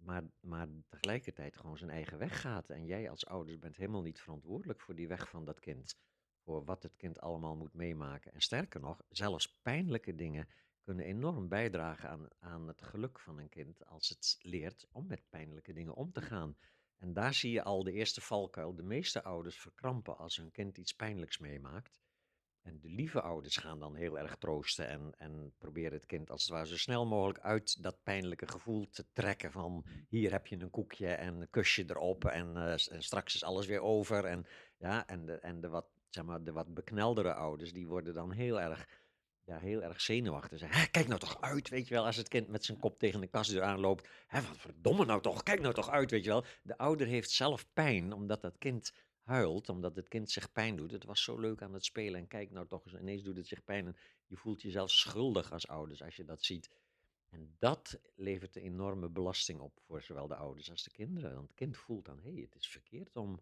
[0.00, 2.70] Maar, maar tegelijkertijd gewoon zijn eigen weg gaat.
[2.70, 5.98] En jij als ouders bent helemaal niet verantwoordelijk voor die weg van dat kind.
[6.44, 8.32] Voor wat het kind allemaal moet meemaken.
[8.32, 10.48] En sterker nog, zelfs pijnlijke dingen
[10.82, 15.28] kunnen enorm bijdragen aan, aan het geluk van een kind als het leert om met
[15.28, 16.56] pijnlijke dingen om te gaan.
[16.98, 18.74] En daar zie je al de eerste valkuil.
[18.74, 21.98] De meeste ouders verkrampen als hun kind iets pijnlijks meemaakt.
[22.62, 26.42] En de lieve ouders gaan dan heel erg troosten en, en proberen het kind als
[26.42, 30.60] het ware zo snel mogelijk uit dat pijnlijke gevoel te trekken van hier heb je
[30.60, 34.24] een koekje en een kusje erop en, eh, straks is alles weer over.
[34.24, 34.46] En,
[34.78, 38.32] ja, en, de, en de, wat, zeg maar, de wat bekneldere ouders die worden dan
[38.32, 38.88] heel erg,
[39.44, 40.58] ja, heel erg zenuwachtig.
[40.58, 42.98] Zeggen, "Hè, kijk nou toch uit, weet je wel, als het kind met zijn kop
[42.98, 44.08] tegen de kastdeur aanloopt.
[44.26, 46.44] Hè, wat verdomme nou toch, kijk nou toch uit, weet je wel.
[46.62, 48.92] De ouder heeft zelf pijn omdat dat kind
[49.30, 50.90] huilt, omdat het kind zich pijn doet.
[50.90, 53.46] Het was zo leuk aan het spelen en kijk nou toch eens, ineens doet het
[53.46, 53.86] zich pijn.
[53.86, 56.70] En je voelt jezelf schuldig als ouders als je dat ziet.
[57.28, 61.34] En dat levert een enorme belasting op voor zowel de ouders als de kinderen.
[61.34, 63.40] Want het kind voelt dan, hé, hey, het is verkeerd om,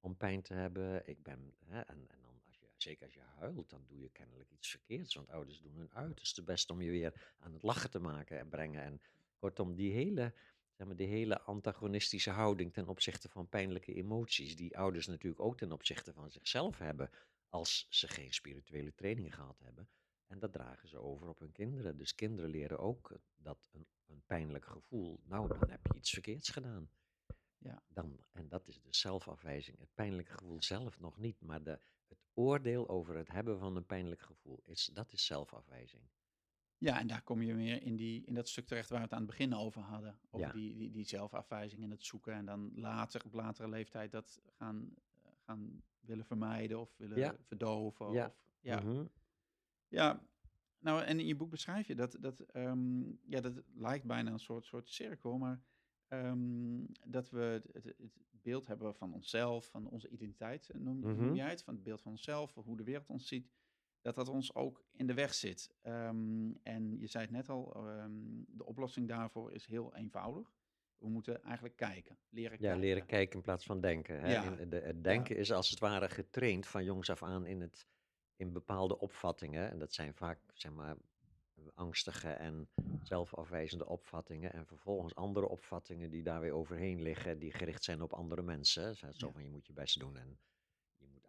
[0.00, 1.08] om pijn te hebben.
[1.08, 4.10] Ik ben, hè, en, en dan als je, zeker als je huilt, dan doe je
[4.10, 5.14] kennelijk iets verkeerds.
[5.14, 8.48] Want ouders doen hun uiterste best om je weer aan het lachen te maken en
[8.48, 8.82] brengen.
[8.82, 9.00] En
[9.38, 10.34] kortom, die hele
[10.76, 15.56] zeg maar, die hele antagonistische houding ten opzichte van pijnlijke emoties, die ouders natuurlijk ook
[15.56, 17.10] ten opzichte van zichzelf hebben,
[17.48, 19.88] als ze geen spirituele training gehad hebben.
[20.26, 21.96] En dat dragen ze over op hun kinderen.
[21.96, 26.48] Dus kinderen leren ook dat een, een pijnlijk gevoel, nou, dan heb je iets verkeerds
[26.48, 26.90] gedaan.
[27.58, 27.82] Ja.
[27.88, 29.78] Dan, en dat is dus zelfafwijzing.
[29.78, 33.86] Het pijnlijke gevoel zelf nog niet, maar de, het oordeel over het hebben van een
[33.86, 36.02] pijnlijk gevoel, is, dat is zelfafwijzing.
[36.78, 39.12] Ja, en daar kom je weer in, die, in dat stuk terecht waar we het
[39.12, 40.18] aan het begin over hadden.
[40.30, 40.52] Over Ja.
[40.52, 42.32] die, die, die zelfafwijzing en het zoeken.
[42.32, 47.36] En dan later, op latere leeftijd, dat gaan, eh, gaan willen vermijden of willen Ja.
[47.42, 48.12] verdoven.
[48.12, 48.26] Ja.
[48.26, 48.80] Of, ja.
[48.80, 49.04] Mhm.
[49.88, 50.22] ja,
[50.78, 54.38] nou en in je boek beschrijf je dat, dat, ehm, ja, dat lijkt bijna een
[54.38, 55.62] soort, soort cirkel, maar
[56.08, 61.00] ehm, dat we het, het, het beeld hebben van onszelf, van onze identiteit, eh, noem,
[61.00, 61.34] noem Mhm.
[61.34, 63.50] jij het, van het beeld van onszelf, van hoe de wereld ons ziet,
[64.06, 65.70] dat dat ons ook in de weg zit.
[65.82, 68.12] Ehm, en je zei het net al, ehm,
[68.46, 70.52] de oplossing daarvoor is heel eenvoudig.
[70.98, 72.80] We moeten eigenlijk kijken, leren Ja, kijken.
[72.80, 74.20] leren kijken in plaats van denken.
[74.20, 74.32] Hè?
[74.32, 74.58] Ja.
[74.58, 77.86] In de, het denken is als het ware getraind van jongs af aan in, het,
[78.36, 79.70] in bepaalde opvattingen.
[79.70, 80.96] En dat zijn vaak, zeg maar,
[81.74, 82.68] angstige en
[83.02, 84.52] zelfafwijzende opvattingen.
[84.52, 88.96] En vervolgens andere opvattingen die daar weer overheen liggen, die gericht zijn op andere mensen.
[88.96, 90.38] Zo van, je moet je best doen en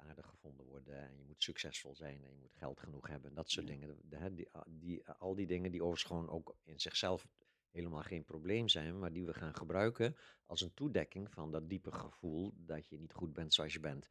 [0.07, 3.35] aardig gevonden worden en je moet succesvol zijn en je moet geld genoeg hebben en
[3.35, 3.97] dat soort dingen.
[4.03, 7.27] De, die, die, al die dingen die overigens gewoon ook in zichzelf
[7.71, 10.15] helemaal geen probleem zijn, maar die we gaan gebruiken
[10.45, 14.09] als een toedekking van dat diepe gevoel dat je niet goed bent zoals je bent.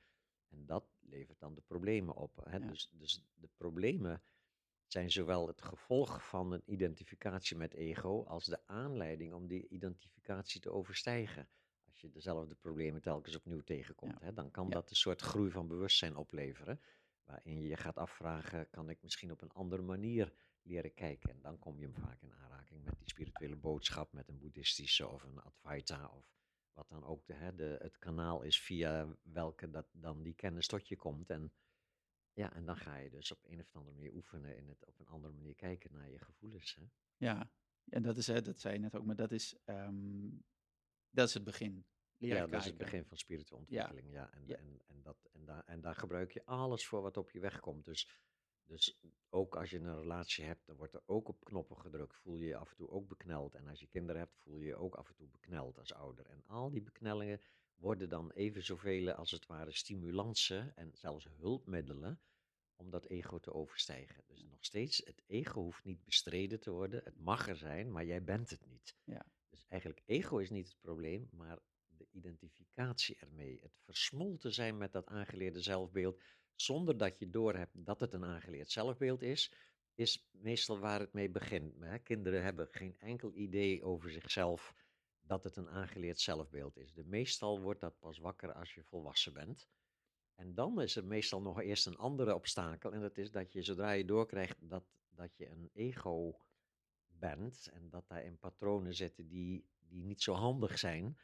[0.49, 2.45] En dat levert dan de problemen op.
[2.45, 2.61] Hè?
[2.61, 4.23] Dus, dus de problemen
[4.87, 10.61] zijn zowel het gevolg van een identificatie met ego als de aanleiding om die identificatie
[10.61, 11.49] te overstijgen.
[11.97, 15.69] Als je dezelfde problemen telkens opnieuw tegenkomt, hè, dan kan dat een soort groei van
[15.69, 16.81] bewustzijn opleveren.
[17.25, 20.33] Waarin je je gaat afvragen, kan ik misschien op een andere manier
[20.63, 21.31] leren kijken?
[21.31, 25.23] En dan kom je vaak in aanraking met die spirituele boodschap, met een boeddhistische of
[25.23, 26.33] een Advaita of
[26.73, 30.67] wat dan ook de, hè, de, het kanaal is via welke dat dan die kennis
[30.67, 31.31] tot je komt.
[31.31, 31.53] En
[32.33, 34.99] ja, en dan ga je dus op een of andere manier oefenen in het op
[34.99, 36.75] een andere manier kijken naar je gevoelens.
[36.75, 36.83] Hè?
[37.17, 37.51] Ja,
[37.89, 40.29] en dat is, hè, dat zei je net ook, maar dat is, ehm,
[41.17, 41.87] dat is het begin.
[42.17, 44.13] Leren ja, dat is het begin van spirituele ontwikkeling.
[44.13, 44.31] Ja.
[44.33, 47.41] En, En, en, dat, en, daar, en daar gebruik je alles voor wat op je
[47.41, 47.85] weg komt.
[47.85, 48.09] Dus,
[48.65, 52.17] dus ook als je een relatie hebt, dan wordt er ook op knoppen gedrukt.
[52.17, 53.55] Voel je je af en toe ook bekneld.
[53.55, 56.27] En als je kinderen hebt, voel je je ook af en toe bekneld als ouder.
[56.27, 57.41] En al die beknellingen
[57.75, 62.21] worden dan even zoveel als het ware stimulansen en zelfs hulpmiddelen
[62.77, 64.23] om dat ego te overstijgen.
[64.27, 68.05] Dus nog steeds, het ego hoeft niet bestreden te worden, het mag er zijn, maar
[68.05, 68.97] jij bent het niet.
[69.05, 69.27] Ja.
[69.57, 73.61] Dus eigenlijk, ego is niet het probleem, maar de identificatie ermee.
[73.63, 76.21] Het versmolten zijn met dat aangeleerde zelfbeeld,
[76.55, 79.53] zonder dat je doorhebt dat het een aangeleerd zelfbeeld is,
[79.95, 81.79] is meestal waar het mee begint.
[81.79, 84.75] Maar, kinderen hebben geen enkel idee over zichzelf
[85.21, 86.93] dat het een aangeleerd zelfbeeld is.
[86.93, 89.69] De meestal wordt dat pas wakker als je volwassen bent.
[90.35, 92.93] En dan is er meestal nog eerst een andere obstakel.
[92.93, 96.39] En dat is dat je zodra je doorkrijgt dat, dat je een ego
[97.19, 97.71] bent.
[97.73, 101.19] En dat daarin patronen zitten die, die niet zo handig zijn.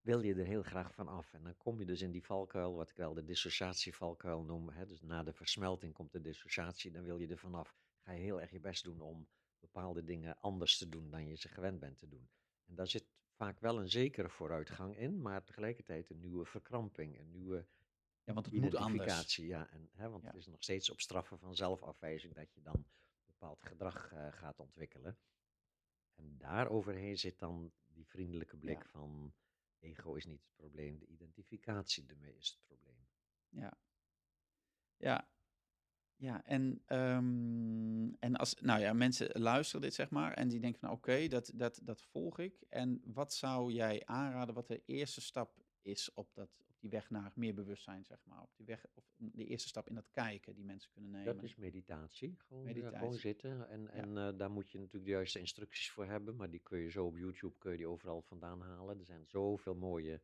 [0.00, 1.32] Wil je er heel graag van af.
[1.32, 4.68] En dan kom je dus in die valkuil, wat ik wel de dissociatievalkuil noem.
[4.68, 4.86] Hè?
[4.86, 6.90] Dus na de versmelting komt de dissociatie.
[6.90, 7.74] Dan wil je er vanaf.
[8.00, 9.28] Ga je heel erg je best doen om
[9.60, 12.28] bepaalde dingen anders te doen dan je ze gewend bent te doen.
[12.66, 17.30] En daar zit vaak wel een zekere vooruitgang in, maar tegelijkertijd een nieuwe verkramping, een
[17.30, 17.66] nieuwe
[18.24, 19.36] ja, want het moet anders.
[19.36, 22.84] Ja, en, hè, want het is nog steeds op straffen van zelfafwijzing dat je dan
[23.44, 25.18] bepaald gedrag uh, gaat ontwikkelen.
[26.14, 29.34] En daaroverheen zit dan die vriendelijke blik van
[29.78, 33.06] ego is niet het probleem, de identificatie ermee is het probleem.
[33.48, 33.78] Ja,
[34.96, 35.28] ja,
[36.16, 40.80] ja, en, um, en als nou ja, mensen luisteren dit, zeg maar, en die denken
[40.80, 42.60] van oké, dat, dat, dat volg ik.
[42.68, 47.32] En wat zou jij aanraden, wat de eerste stap is op, dat, die weg naar
[47.34, 48.42] meer bewustzijn, zeg maar?
[48.42, 51.34] Op die weg, of de eerste stap in dat kijken die mensen kunnen nemen?
[51.34, 52.36] Dat is meditatie.
[52.38, 52.98] Gewoon, meditatie.
[52.98, 53.68] gewoon zitten.
[53.68, 56.78] En, en uh, daar moet je natuurlijk de juiste instructies voor hebben, maar die kun
[56.78, 58.98] je zo op YouTube, kun je die overal vandaan halen.
[58.98, 60.20] Er zijn zoveel mooie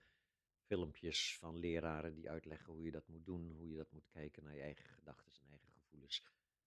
[0.54, 4.42] filmpjes van leraren die uitleggen hoe je dat moet doen, hoe je dat moet kijken
[4.42, 6.24] naar je eigen gedachten en eigen gevoelens.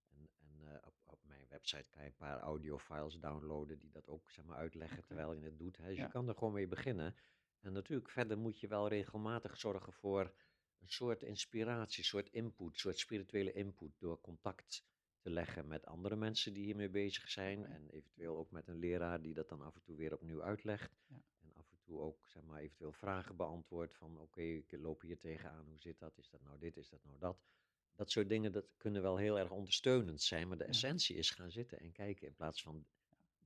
[0.10, 4.08] En, en uh, op, op, mijn website kan je een paar audiofiles downloaden die dat
[4.08, 5.77] ook zeg maar, uitleggen terwijl je het doet.
[5.77, 5.88] Hè.
[5.88, 7.15] Dus je kan er gewoon mee beginnen.
[7.63, 10.34] En natuurlijk, verder moet je wel regelmatig zorgen voor
[10.80, 14.86] een soort inspiratie, een soort input, een soort spirituele input door contact
[15.19, 17.65] te leggen met andere mensen die hiermee bezig zijn.
[17.65, 20.91] En eventueel ook met een leraar die dat dan af en toe weer opnieuw uitlegt.
[21.08, 21.21] Ja.
[21.41, 25.19] En af en toe ook zeg maar, eventueel vragen beantwoordt van oké, ik loop hier
[25.19, 26.17] tegenaan, hoe zit dat?
[26.17, 27.38] Is dat nou dit, is dat nou dat?
[27.95, 31.52] Dat soort dingen dat kunnen wel heel erg ondersteunend zijn, maar de essentie is gaan
[31.52, 32.86] zitten en kijken in plaats van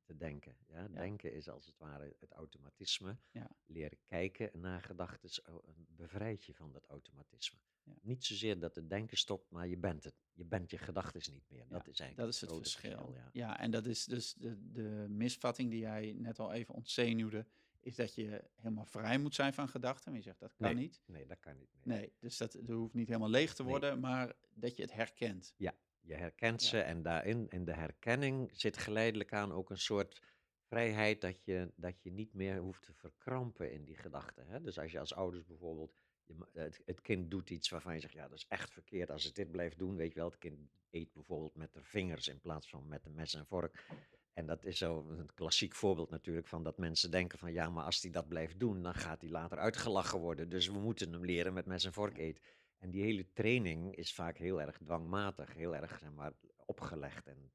[0.07, 0.55] te denken.
[0.67, 0.87] Ja?
[0.87, 3.17] Denken is als het ware het automatisme.
[3.31, 3.49] Ja.
[3.65, 5.43] Leren kijken naar gedachten
[5.87, 7.59] bevrijd je van dat automatisme.
[8.01, 10.15] Niet zozeer dat het denken stopt, maar je bent het.
[10.33, 11.65] Je bent je gedachten niet meer.
[11.69, 13.15] Dat is eigenlijk dat is het, verschil.
[13.31, 13.59] ja.
[13.59, 17.45] en dat is dus de, de misvatting die jij net al even ontzenuwde
[17.79, 20.11] is dat je helemaal vrij moet zijn van gedachten.
[20.11, 21.01] Maar je zegt dat kan niet.
[21.05, 21.69] Nee, dat kan niet.
[21.83, 24.93] Nee, nee dus dat, dat hoeft niet helemaal leeg te worden, maar dat je het
[24.93, 25.53] herkent.
[25.57, 25.73] Ja,
[26.07, 30.21] je herkent ze en daarin, in de herkenning zit geleidelijk aan ook een soort
[30.67, 34.63] vrijheid dat je, dat je niet meer hoeft te verkrampen in die gedachten.
[34.63, 35.93] Dus als je als ouders bijvoorbeeld,
[36.23, 39.23] je, het, het, kind doet iets waarvan je zegt, ja dat is echt verkeerd als
[39.23, 39.95] het dit blijft doen.
[39.95, 40.57] Weet je wel, het kind
[40.89, 43.85] eet bijvoorbeeld met de vingers in plaats van met een mes en vork.
[44.33, 47.83] En dat is zo een klassiek voorbeeld natuurlijk van dat mensen denken van ja, maar
[47.83, 50.49] als hij dat blijft doen, dan gaat hij later uitgelachen worden.
[50.49, 52.43] Dus we moeten hem leren met mes en vork eten.
[52.77, 56.33] En die hele training is vaak heel erg dwangmatig, heel erg zeg maar,
[56.65, 57.27] opgelegd.
[57.27, 57.51] En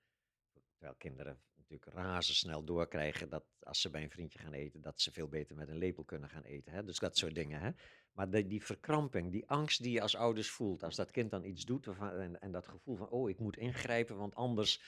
[0.73, 5.13] terwijl kinderen natuurlijk razendsnel doorkrijgen dat als ze bij een vriendje gaan eten, dat ze
[5.13, 6.73] veel beter met een lepel kunnen gaan eten.
[6.73, 6.85] Hè?
[6.85, 7.61] Dus dat soort dingen.
[7.61, 7.71] Hè?
[8.13, 11.65] Maar die, verkramping, die angst die je als ouders voelt, als dat kind dan iets
[11.65, 14.81] doet en, en dat gevoel van, oh, ik moet ingrijpen, want anders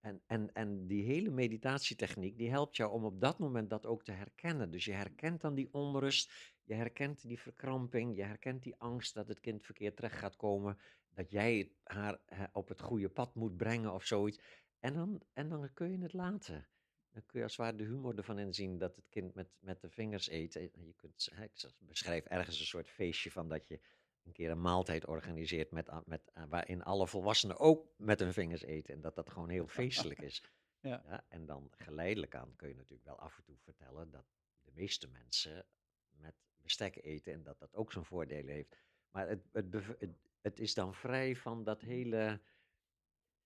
[0.00, 4.04] en, en, en die hele meditatietechniek, die helpt jou om op dat moment dat ook
[4.04, 4.70] te herkennen.
[4.70, 6.32] Dus je herkent dan die onrust,
[6.70, 10.78] je herkent die verkramping, je herkent die angst dat het kind verkeerd terecht gaat komen,
[11.14, 12.20] dat jij haar
[12.52, 14.40] op het goede pad moet brengen of zoiets.
[14.78, 16.68] En dan, en dan kun je het laten.
[17.12, 19.80] Dan kun je als het ware de humor ervan inzien dat het kind met, met
[19.80, 20.56] de vingers eet.
[20.56, 23.80] En Je kunt, ik beschrijf ergens een soort feestje van dat je
[24.24, 28.62] een keer een maaltijd organiseert met, met, a- waarin alle volwassenen ook met hun vingers
[28.62, 28.94] eten.
[28.94, 30.44] En dat dat gewoon heel feestelijk is.
[30.82, 31.24] Ja.
[31.28, 34.24] en dan geleidelijk aan kun je natuurlijk wel af en toe vertellen dat
[34.62, 35.66] de meeste mensen
[36.10, 38.76] met bestek eten en dat dat ook zijn voordelen heeft.
[39.10, 42.40] Maar het, het, het, is dan vrij van dat hele,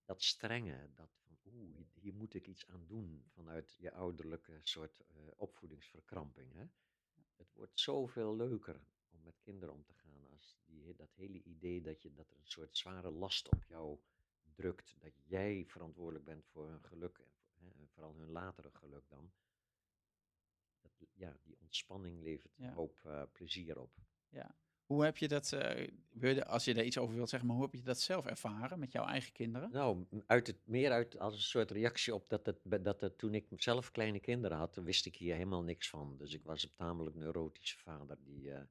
[0.04, 5.00] dat strenge, dat van oeh, hier- moet ik iets aan doen vanuit je ouderlijke soort
[5.00, 6.52] eh, opvoedingsverkramping.
[6.52, 6.64] Hè?
[7.36, 11.80] Het wordt zoveel leuker om met kinderen om te gaan als die, dat hele idee
[11.80, 13.98] dat, je, dat er een soort zware last op jou
[14.54, 19.08] drukt, dat jij verantwoordelijk bent voor hun geluk en, hè, en vooral hun latere geluk
[19.08, 19.32] dan.
[20.84, 22.66] Dat, ja, die ontspanning levert Ja.
[22.66, 23.90] een hoop eh, plezier op.
[24.84, 27.74] Hoe heb je dat, eh, als je daar iets over wilt zeggen, maar hoe heb
[27.74, 29.70] je dat zelf ervaren met jouw eigen kinderen?
[29.72, 33.34] Nou, uit het, meer uit als een soort reactie op dat het, dat het toen
[33.34, 36.16] ik zelf kleine kinderen had, wist ik hier helemaal niks van.
[36.16, 38.62] Dus ik was een tamelijk neurotische vader die eh,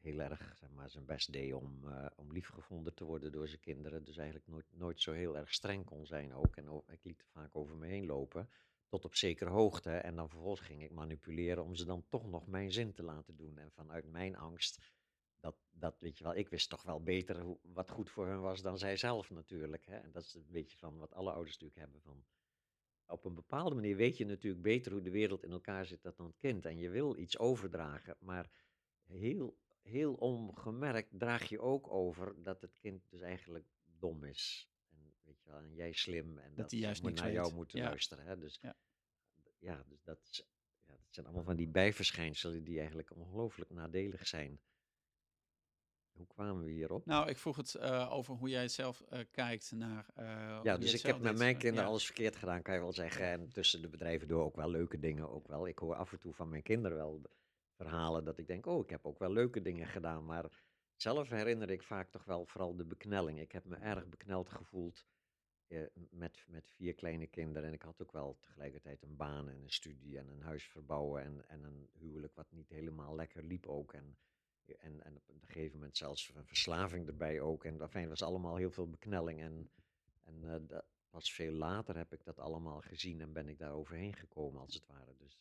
[0.00, 1.84] heel erg zeg maar, zijn best deed om,
[2.16, 4.04] om liefgevonden te worden door zijn kinderen.
[4.04, 6.56] Dus eigenlijk nooit, nooit zo heel erg streng kon zijn ook.
[6.56, 8.48] En ik liet er vaak over me heen lopen,
[8.90, 9.90] tot op zekere hoogte.
[9.90, 13.36] En dan vervolgens ging ik manipuleren om ze dan toch nog mijn zin te laten
[13.36, 13.58] doen.
[13.58, 14.78] En vanuit mijn angst
[15.40, 18.40] dat, dat, weet je wel, ik wist toch wel beter hoe, wat goed voor hun
[18.40, 19.86] was dan zij zelf natuurlijk.
[19.86, 19.96] Hè?
[19.96, 22.24] En dat is een beetje van wat alle ouders natuurlijk hebben van...
[23.06, 26.26] Op een bepaalde manier weet je natuurlijk beter hoe de wereld in elkaar zit dan
[26.26, 26.66] het kind.
[26.66, 28.50] En je wil iets overdragen, maar
[29.06, 34.69] heel, heel ongemerkt draag je ook over dat het kind dus eigenlijk dom is.
[35.56, 37.84] En, wel, jij slim en dat, ze juist moet naar jou moeten Ja.
[37.84, 38.24] luisteren.
[38.26, 38.38] Hè?
[38.38, 38.76] Dus, Ja.
[39.58, 39.84] ja.
[39.88, 40.46] dus dat, is,
[40.86, 44.60] ja, dat zijn allemaal van die bijverschijnselen die eigenlijk ongelooflijk nadelig zijn.
[46.12, 47.06] Hoe kwamen we hierop?
[47.06, 50.06] Nou, ik vroeg het eh, over hoe jij het zelf eh, kijkt naar.
[50.14, 51.90] hoe Ja, dus ik heb met mijn kinderen ja.
[51.90, 53.26] alles verkeerd gedaan, kan je wel zeggen.
[53.26, 55.66] En tussen de bedrijven door ook wel leuke dingen ook wel.
[55.66, 57.22] Ik hoor af en toe van mijn kinderen wel
[57.76, 60.24] verhalen dat ik denk, oh, ik heb ook wel leuke dingen gedaan.
[60.24, 60.44] Maar
[60.96, 63.40] zelf herinner ik vaak toch wel vooral de beknelling.
[63.40, 65.06] Ik heb me erg bekneld gevoeld
[66.10, 67.68] met, met vier kleine kinderen.
[67.68, 71.22] En ik had ook wel tegelijkertijd een baan en een studie en een huis verbouwen.
[71.22, 73.92] En, en een huwelijk wat niet helemaal lekker liep ook.
[73.92, 74.16] En,
[74.78, 77.64] en, en op een gegeven moment zelfs een verslaving erbij ook.
[77.64, 79.40] En enfin, het was allemaal heel veel beknelling.
[79.40, 79.70] En,
[80.24, 83.72] en eh, dat, pas veel later heb ik dat allemaal gezien en ben ik daar
[83.72, 85.14] overheen gekomen als het ware.
[85.18, 85.38] Dus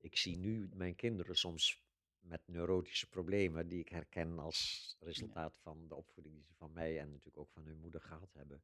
[0.00, 1.84] ik zie nu mijn kinderen soms
[2.20, 7.00] met neurotische problemen die ik herken als resultaat van de opvoeding die ze van mij
[7.00, 8.62] en natuurlijk ook van hun moeder gehad hebben.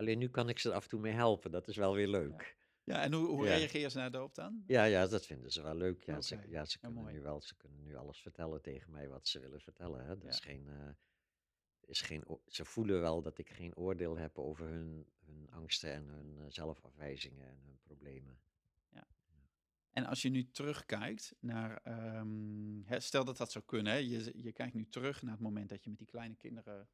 [0.00, 2.08] Alleen nu kan ik ze er af en toe mee helpen, dat is wel weer
[2.08, 2.56] leuk.
[2.84, 3.56] Ja, en hoe, hoe Ja.
[3.56, 4.64] reageer ze na doop dan?
[4.66, 6.04] Ja, ja, dat vinden ze wel leuk.
[6.04, 9.28] Ja, ze, ja, ze kunnen nu wel, ze kunnen nu alles vertellen tegen mij wat
[9.28, 10.04] ze willen vertellen.
[10.06, 10.18] Hè.
[10.18, 10.88] Dat is geen, eh,
[11.80, 16.08] is geen, ze voelen wel dat ik geen oordeel heb over hun, hun angsten en
[16.08, 18.40] hun eh, zelfafwijzingen en hun problemen.
[19.90, 24.32] En als je nu terugkijkt naar, ehm, hè, stel dat dat zou kunnen, hè, je,
[24.42, 26.88] je kijkt nu terug naar het moment dat je met die kleine kinderen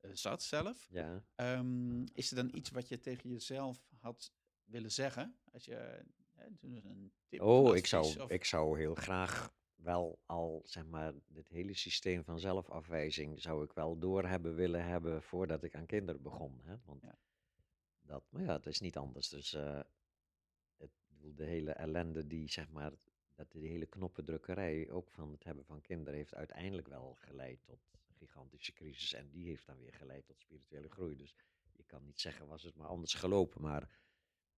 [0.00, 0.86] zat zelf.
[0.90, 4.32] Ja, Ehm, is er dan iets wat je tegen jezelf had
[4.64, 5.36] willen zeggen?
[5.52, 6.04] Als je
[6.34, 11.12] hè, een tip oh, ik zou, of- ik zou heel graag wel al, zeg maar,
[11.26, 15.86] dit hele systeem van zelfafwijzing zou ik wel door hebben willen hebben voordat ik aan
[15.86, 16.60] kinderen begon.
[16.62, 16.76] Hè?
[16.84, 17.18] Want Ja.
[18.00, 19.28] dat, maar ja, het is niet anders.
[19.28, 19.80] Dus eh,
[20.76, 20.90] het,
[21.34, 22.92] de hele ellende die, zeg maar,
[23.34, 27.78] dat die hele knoppendrukkerij ook van het hebben van kinderen heeft uiteindelijk wel geleid tot
[28.16, 29.12] gigantische crisis.
[29.12, 31.16] En die heeft dan weer geleid tot spirituele groei.
[31.16, 31.36] Dus
[31.72, 33.62] je kan niet zeggen, was het maar anders gelopen.
[33.62, 33.90] Maar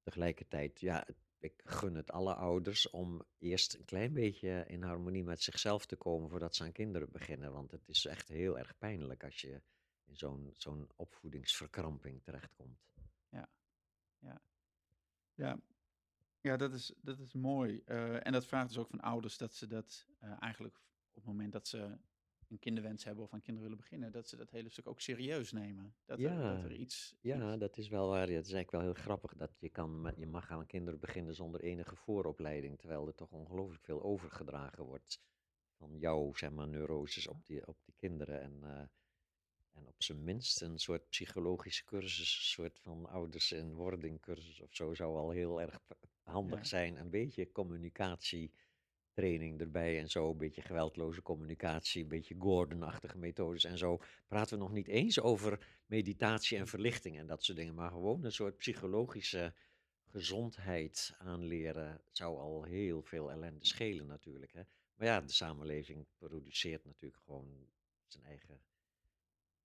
[0.03, 1.07] tegelijkertijd, ja,
[1.39, 5.97] ik gun het alle ouders om eerst een klein beetje in harmonie met zichzelf te
[5.97, 7.53] komen voordat ze aan kinderen beginnen.
[7.53, 9.63] Want het is echt heel erg pijnlijk als je
[10.05, 12.87] in zo'n zo'n opvoedingsverkramping terechtkomt.
[15.39, 15.61] Ja,
[16.41, 17.83] ja dat, is, dat is mooi.
[17.85, 20.77] Eh, en dat vraagt dus ook van ouders dat ze dat eh, eigenlijk
[21.09, 21.99] op het moment dat ze
[22.51, 25.53] een kinderwens hebben of aan kinderen willen beginnen, dat ze dat hele stuk ook serieus
[25.53, 25.95] nemen.
[26.05, 27.17] Dat, er, dat er Ja, iets.
[27.21, 28.31] Ja, iets- dat is wel waar.
[28.31, 31.01] Ja, het is eigenlijk wel heel grappig dat je, kan, met- je mag aan kinderen
[31.01, 35.21] beginnen zonder enige vooropleiding, terwijl er toch ongelooflijk veel overgedragen wordt
[35.77, 38.41] van jouw, zeg maar, neuroses op die, op die kinderen.
[38.41, 38.87] En, eh,
[39.73, 44.61] en op zijn minst een soort psychologische cursus, een soort van ouders in wording cursus
[44.61, 45.79] of zo, zou al heel erg
[46.23, 46.65] handig Ja.
[46.65, 46.97] zijn.
[46.97, 47.51] Een beetje
[49.19, 54.01] communicatietraining erbij en zo, een beetje geweldloze communicatie, een beetje Gordon-achtige methodes en zo.
[54.27, 58.25] Praten we nog niet eens over meditatie en verlichting en dat soort dingen, maar gewoon
[58.25, 59.55] een soort psychologische
[60.11, 64.53] gezondheid aanleren zou al heel veel ellende schelen natuurlijk.
[64.53, 64.63] Hè?
[64.95, 67.69] Maar ja, de samenleving produceert natuurlijk gewoon
[68.07, 68.61] zijn eigen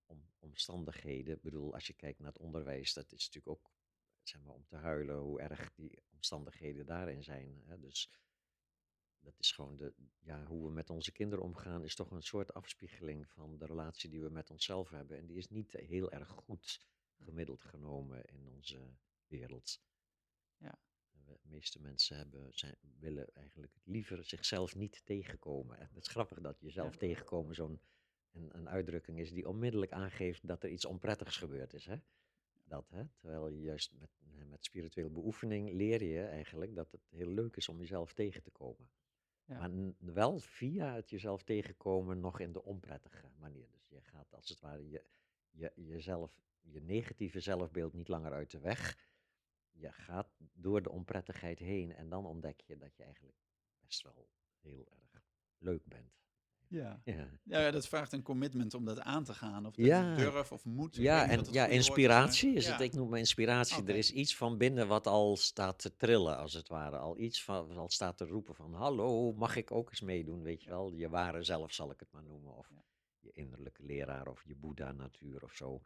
[0.06, 1.34] om, omstandigheden.
[1.34, 3.70] Ik bedoel, als je kijkt naar het onderwijs, dat is natuurlijk ook
[4.22, 7.62] zeg maar, om te huilen hoe erg die omstandigheden daarin zijn.
[7.66, 7.78] Hè?
[7.80, 8.10] Dus
[9.24, 12.54] dat is gewoon de, ja, hoe we met onze kinderen omgaan, is toch een soort
[12.54, 15.18] afspiegeling van de relatie die we met onszelf hebben.
[15.18, 16.86] En die is niet heel erg goed
[17.18, 18.78] gemiddeld genomen in onze
[19.26, 19.80] wereld.
[20.56, 20.78] Ja.
[21.24, 25.78] De meeste mensen hebben, zijn, willen eigenlijk liever zichzelf niet tegenkomen.
[25.78, 26.98] En het is grappig dat jezelf Ja.
[26.98, 27.80] tegenkomen zo'n
[28.32, 31.86] een, een uitdrukking is die onmiddellijk aangeeft dat er iets onprettigs gebeurd is.
[31.86, 31.96] Hè?
[32.64, 33.04] Dat, hè?
[33.16, 34.10] Terwijl je juist met,
[34.48, 38.50] met spirituele beoefening leer je eigenlijk dat het heel leuk is om jezelf tegen te
[38.50, 38.88] komen.
[39.44, 43.68] Maar wel via het jezelf tegenkomen nog in de onprettige manier.
[43.70, 45.04] Dus je gaat als het ware je,
[45.50, 49.12] je, jezelf, je negatieve zelfbeeld niet langer uit de weg.
[49.70, 53.36] Je gaat door de onprettigheid heen en dan ontdek je dat je eigenlijk
[53.80, 54.28] best wel
[54.60, 55.22] heel erg
[55.58, 56.23] leuk bent.
[56.74, 57.00] Ja.
[57.04, 59.66] Ja, ja, dat vraagt een commitment om dat aan te gaan.
[59.66, 60.14] Of dat Ja.
[60.14, 62.72] durf of weet ja en ja, is, inspiratie is Ja.
[62.72, 62.80] het.
[62.80, 63.84] Ik noem het inspiratie.
[63.84, 66.96] Er is iets van binnen wat al staat te trillen, als het ware.
[66.96, 70.62] Al iets van, al staat te roepen van, hallo, mag ik ook eens meedoen, weet
[70.62, 70.92] je wel.
[70.92, 72.56] Je ware zelf zal ik het maar noemen.
[72.56, 72.70] Of
[73.20, 75.80] je innerlijke leraar of je Boeddha-natuur of zo.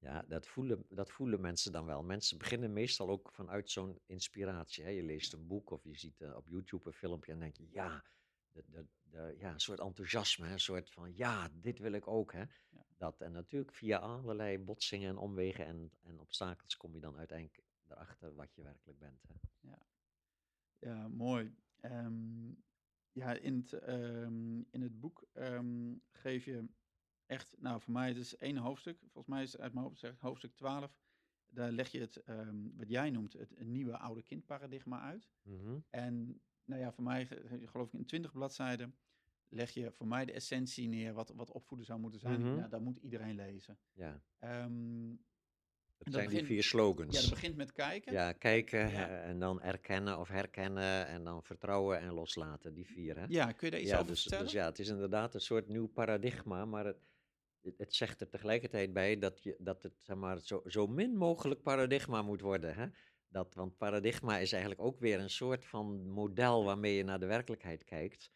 [0.00, 2.02] Ja, dat voelen, dat voelen mensen dan wel.
[2.02, 4.84] Mensen beginnen meestal ook vanuit zo'n inspiratie.
[4.84, 4.90] Hè?
[4.90, 7.66] Je leest een boek of je ziet eh, op YouTube een filmpje en denk je,
[7.70, 8.04] ja,
[8.52, 12.32] de, de, de, ja, een soort enthousiasme, een soort van, ja, dit wil ik ook.
[12.32, 12.42] Hè?
[12.68, 12.86] Ja.
[12.96, 17.62] Dat, en natuurlijk via allerlei botsingen en omwegen en, en obstakels kom je dan uiteindelijk
[17.88, 19.22] erachter wat je werkelijk bent.
[19.28, 19.34] Hè?
[20.78, 21.54] Ja, mooi.
[21.80, 22.52] Ehm,
[23.12, 26.68] ja, in het, ehm, in het boek ehm, geef je
[27.26, 30.02] echt, nou voor mij het is één hoofdstuk, volgens mij is het uit mijn hoofd
[30.18, 30.96] hoofdstuk 12.
[31.50, 32.22] Daar leg je het,
[32.76, 35.28] wat jij noemt, het nieuwe oude kind paradigma uit.
[35.42, 35.78] Mhm.
[35.90, 38.94] En nou ja, voor mij, ge- geloof ik in 20 bladzijden,
[39.48, 42.40] leg je voor mij de essentie neer wat, wat opvoeden zou moeten zijn.
[42.40, 42.56] Mhm.
[42.56, 43.78] Nou, dat moet iedereen lezen.
[43.92, 45.08] Ja, Ehm,
[45.98, 47.20] dat dat zijn die vier ja, slogans.
[47.20, 48.12] dat begint met kijken.
[48.12, 49.08] Ja, kijken Ja.
[49.08, 53.16] eh, en dan erkennen of herkennen en dan vertrouwen en loslaten, die vier.
[53.18, 53.24] Hè?
[53.28, 54.44] Ja, kun je daar iets ja, over dus, vertellen?
[54.44, 56.96] dus ja, het is inderdaad een soort nieuw paradigma, maar het,
[57.62, 61.16] het, het zegt er tegelijkertijd bij dat, je, dat het zeg maar, zo, zo min
[61.16, 62.74] mogelijk paradigma moet worden.
[62.74, 62.86] Hè?
[63.28, 67.26] Dat, want paradigma is eigenlijk ook weer een soort van model waarmee je naar de
[67.26, 68.30] werkelijkheid kijkt.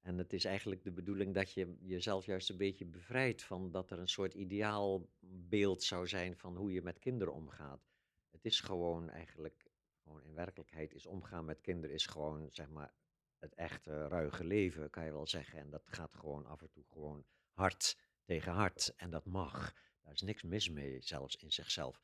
[0.00, 3.90] En het is eigenlijk de bedoeling dat je jezelf juist een beetje bevrijdt van dat
[3.90, 7.88] er een soort ideaalbeeld zou zijn van hoe je met kinderen omgaat.
[8.30, 9.70] Het is gewoon eigenlijk,
[10.02, 12.92] gewoon in werkelijkheid is omgaan met kinderen is gewoon, zeg maar,
[13.38, 15.58] het echte ruige leven, kan je wel zeggen.
[15.58, 18.92] En dat gaat gewoon af en toe gewoon hard tegen hard.
[18.96, 19.74] En dat mag.
[20.02, 22.02] Daar is niks mis mee, zelfs in zichzelf.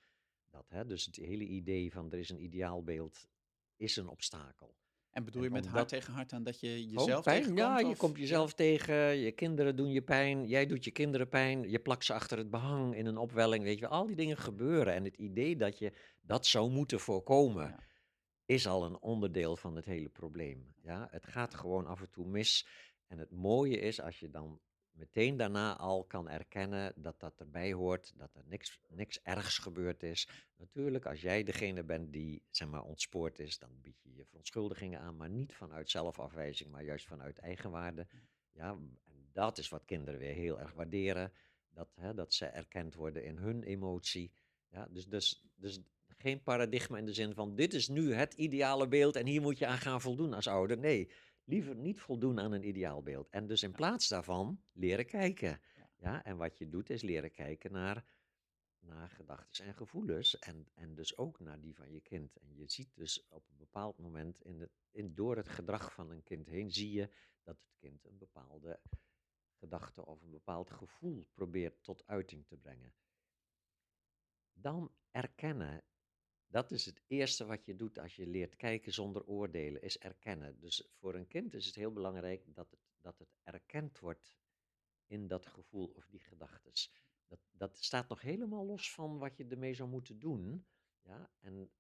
[0.51, 0.87] Dat, hè?
[0.87, 3.27] Dus het hele idee van er is een ideaalbeeld,
[3.77, 4.77] is een obstakel.
[5.11, 7.59] En bedoel En je met omdat- hart tegen hart aan dat je Gewoon jezelf tegenkomt?
[7.59, 11.71] Ja, je komt jezelf tegen, je kinderen doen je pijn, jij doet je kinderen pijn,
[11.71, 13.91] je plakt ze achter het behang in een opwelling, weet je wel.
[13.91, 17.79] Al die dingen gebeuren en het idee dat je dat zou moeten voorkomen, Ja.
[18.45, 20.75] is al een onderdeel van het hele probleem.
[20.83, 22.67] Ja, het gaat gewoon af en toe mis.
[23.07, 24.61] En het mooie is als je dan
[24.99, 30.03] meteen daarna al kan erkennen dat dat erbij hoort, dat er niks, niks ergs gebeurd
[30.03, 30.29] is.
[30.57, 35.01] Natuurlijk, als jij degene bent die zeg maar, ontspoord is, dan bied je je verontschuldigingen
[35.01, 38.07] aan, maar niet vanuit zelfafwijzing, maar juist vanuit eigenwaarde.
[38.53, 41.33] Ja, en dat is wat kinderen weer heel erg waarderen,
[41.71, 44.33] dat, hè, dat ze erkend worden in hun emotie.
[44.71, 45.81] Ja, dus, dus, dus
[46.19, 49.59] geen paradigma in de zin van dit is nu het ideale beeld en hier moet
[49.59, 50.79] je aan gaan voldoen als ouder.
[50.79, 51.11] Nee,
[51.49, 53.29] liever niet voldoen aan een ideaalbeeld.
[53.31, 55.61] En dus in plaats daarvan leren kijken.
[55.97, 56.25] Ja.
[56.25, 58.05] En wat je doet is leren kijken naar,
[58.79, 62.37] naar gedachten en gevoelens en, en dus ook naar die van je kind.
[62.37, 66.11] En je ziet dus op een bepaald moment in het, in, door het gedrag van
[66.11, 67.11] een kind heen, zie je
[67.43, 68.81] dat het kind een bepaalde
[69.59, 72.93] gedachte of een bepaald gevoel probeert tot uiting te brengen.
[74.53, 75.83] Dan erkennen
[76.51, 80.61] dat is het eerste wat je doet als je leert kijken zonder oordelen, is erkennen.
[80.61, 84.37] Dus voor een kind is het heel belangrijk dat het, dat het erkend wordt
[85.07, 86.93] in dat gevoel of die gedachtes.
[87.27, 90.67] Dat, dat staat nog helemaal los van wat je ermee zou moeten doen.
[91.03, 91.31] Ja?
[91.41, 91.71] En,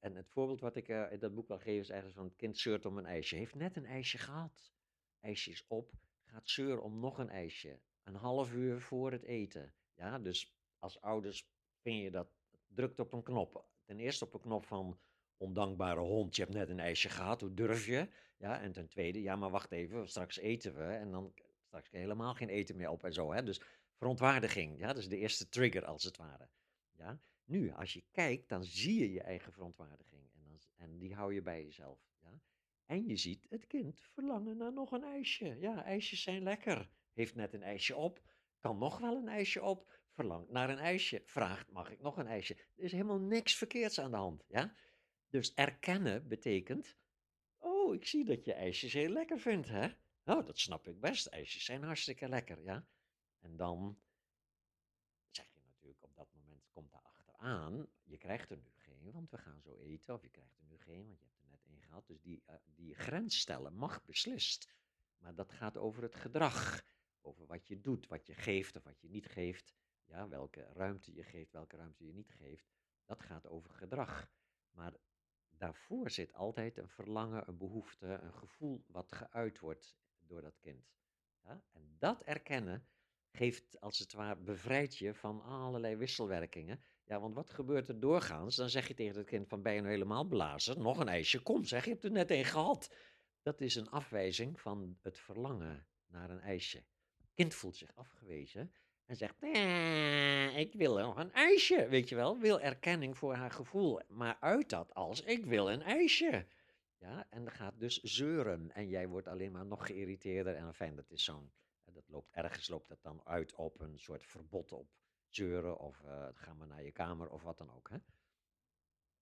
[0.00, 2.36] en het voorbeeld wat ik eh, in dat boek wil geven is ergens van het
[2.36, 3.36] kind zeurt om een ijsje.
[3.36, 4.72] Heeft net een ijsje gehad.
[5.20, 5.92] Ijsje is op,
[6.24, 7.80] gaat zeuren om nog een ijsje.
[8.02, 9.74] Een half uur voor het eten.
[9.94, 11.48] Ja, dus als ouders
[11.80, 12.28] vind je dat,
[12.66, 13.68] drukt op een knop.
[13.86, 14.98] Ten eerste op een knop van
[15.36, 18.08] ondankbare hond, je hebt net een ijsje gehad, hoe durf je?
[18.36, 21.32] Ja, en ten tweede, ja, maar wacht even, straks eten we en dan
[21.66, 23.32] straks helemaal geen eten meer op en zo.
[23.32, 23.42] Hè?
[23.42, 23.60] Dus
[23.94, 26.48] verontwaardiging, ja, dat is de eerste trigger als het ware.
[26.96, 27.20] Ja?
[27.44, 31.34] Nu, als je kijkt, dan zie je je eigen verontwaardiging en, dan, en die hou
[31.34, 32.00] je bij jezelf.
[32.22, 32.40] Ja?
[32.86, 35.56] En je ziet het kind verlangen naar nog een ijsje.
[35.60, 36.88] Ja, ijsjes zijn lekker.
[37.12, 38.20] Heeft net een ijsje op,
[38.58, 42.26] kan nog wel een ijsje op, verlangt naar een ijsje, vraagt mag ik nog een
[42.26, 42.54] ijsje.
[42.54, 44.44] Er is helemaal niks verkeerds aan de hand.
[44.48, 44.74] Ja?
[45.28, 46.96] Dus erkennen betekent,
[47.58, 49.88] oh, ik zie dat je ijsjes heel lekker vindt, hè?
[50.24, 51.26] Nou, dat snap ik best.
[51.26, 52.86] IJsjes zijn hartstikke lekker, ja.
[53.40, 53.98] En dan
[55.30, 59.30] zeg je natuurlijk op dat moment, komt daar achteraan, je krijgt er nu geen, want
[59.30, 61.64] we gaan zo eten, of je krijgt er nu geen, want je hebt er net
[61.66, 62.06] één gehad.
[62.06, 64.74] Dus die, uh, die grens stellen mag beslist.
[65.18, 66.84] Maar dat gaat over het gedrag,
[67.20, 69.74] over wat je doet, wat je geeft of wat je niet geeft.
[70.08, 72.70] Ja, welke ruimte je geeft, welke ruimte je niet geeft.
[73.04, 74.30] Dat gaat over gedrag.
[74.70, 74.92] Maar
[75.50, 80.94] daarvoor zit altijd een verlangen, een behoefte, een gevoel wat geuit wordt door dat kind.
[81.42, 81.62] Ja?
[81.72, 82.86] En dat erkennen
[83.30, 86.80] geeft als het ware bevrijdt je van allerlei wisselwerkingen.
[87.04, 88.56] Ja, want wat gebeurt er doorgaans?
[88.56, 90.82] Dan zeg je tegen het kind van ben je nou helemaal blazen?
[90.82, 92.94] Nog een ijsje, kom zeg, je hebt er net een gehad.
[93.42, 96.84] Dat is een afwijzing van het verlangen naar een ijsje.
[97.16, 98.72] Het kind voelt zich afgewezen
[99.06, 102.38] en zegt, nee, ik wil nog een ijsje, weet je wel.
[102.38, 106.46] Wil erkenning voor haar gevoel, maar uit dat als, ik wil een ijsje.
[106.98, 110.54] Ja, en gaat dus zeuren en jij wordt alleen maar nog geïrriteerder.
[110.54, 111.52] En fijn, dat is zo'n,
[111.84, 114.88] dat loopt ergens loopt dat dan uit op een soort verbod op
[115.28, 117.90] zeuren of uh, ga maar naar je kamer of wat dan ook.
[117.90, 117.98] Hè?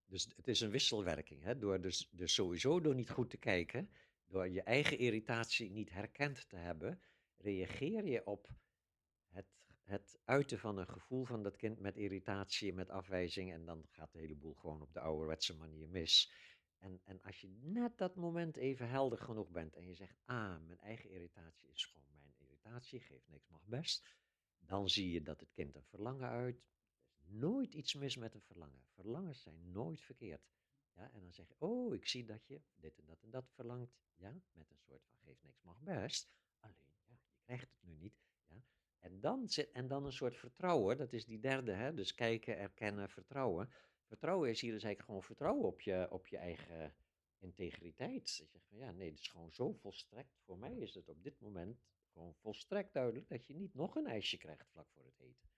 [0.07, 1.43] Dus het is een wisselwerking.
[1.43, 1.59] Hè?
[1.59, 3.91] Door dus, dus sowieso door niet goed te kijken,
[4.27, 7.01] door je eigen irritatie niet herkend te hebben,
[7.37, 8.49] reageer je op
[9.85, 13.53] het, uiten van een gevoel van dat kind met irritatie, met afwijzing.
[13.53, 16.33] En dan gaat de hele boel gewoon op de ouderwetse manier mis.
[16.79, 20.59] En, en als je net dat moment even helder genoeg bent en je zegt, ah,
[20.67, 24.09] mijn eigen irritatie is gewoon mijn irritatie, geeft niks, mag best.
[24.59, 26.57] Dan zie je dat het kind een verlangen uit.
[26.57, 28.85] Er is nooit iets mis met een verlangen.
[28.95, 30.53] Verlangens zijn nooit verkeerd.
[30.95, 33.51] Ja, en dan zeg je, oh, ik zie dat je dit en dat en dat
[33.51, 33.93] verlangt.
[34.17, 36.31] Ja, met een soort van geeft niks, mag best.
[36.61, 38.15] Alleen, ja, je krijgt het nu niet.
[39.05, 42.59] En, dan zit, en dan een soort vertrouwen, dat is die derde, hè, dus kijken,
[42.59, 43.71] erkennen, vertrouwen.
[44.07, 46.95] Vertrouwen is hier dus eigenlijk gewoon vertrouwen op je, op je eigen
[47.39, 48.23] integriteit.
[48.23, 50.41] Dat je zegt van ja, nee, het is gewoon zo volstrekt.
[50.45, 51.81] Voor mij is het op dit moment
[52.13, 55.49] gewoon volstrekt duidelijk dat je niet nog een ijsje krijgt vlak voor het eten.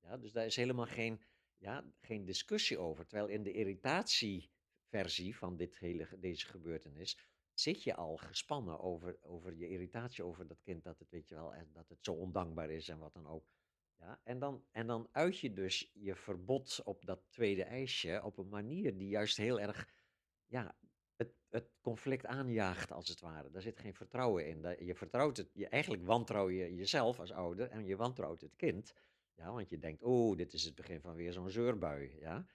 [0.00, 1.20] Ja, dus daar is helemaal geen,
[1.56, 3.06] ja, geen discussie over.
[3.06, 7.18] Terwijl in de irritatieversie van dit hele, deze gebeurtenis
[7.60, 11.34] zit je al gespannen over, over je irritatie over dat kind, dat het, weet je
[11.34, 13.44] wel, en dat het zo ondankbaar is en wat dan ook.
[13.98, 18.38] Ja, en, dan, en dan uit je dus je verbod op dat tweede ijsje op
[18.38, 19.88] een manier die juist heel erg
[20.46, 20.76] ja,
[21.16, 23.50] het, het conflict aanjaagt, als het ware.
[23.50, 24.86] Daar zit geen vertrouwen in.
[24.86, 28.94] Je vertrouwt het, je, eigenlijk wantrouw je jezelf als ouder en je wantrouwt het kind.
[29.34, 32.16] Ja, want je denkt, oh, dit is het begin van weer zo'n zeurbui.
[32.20, 32.46] Ja?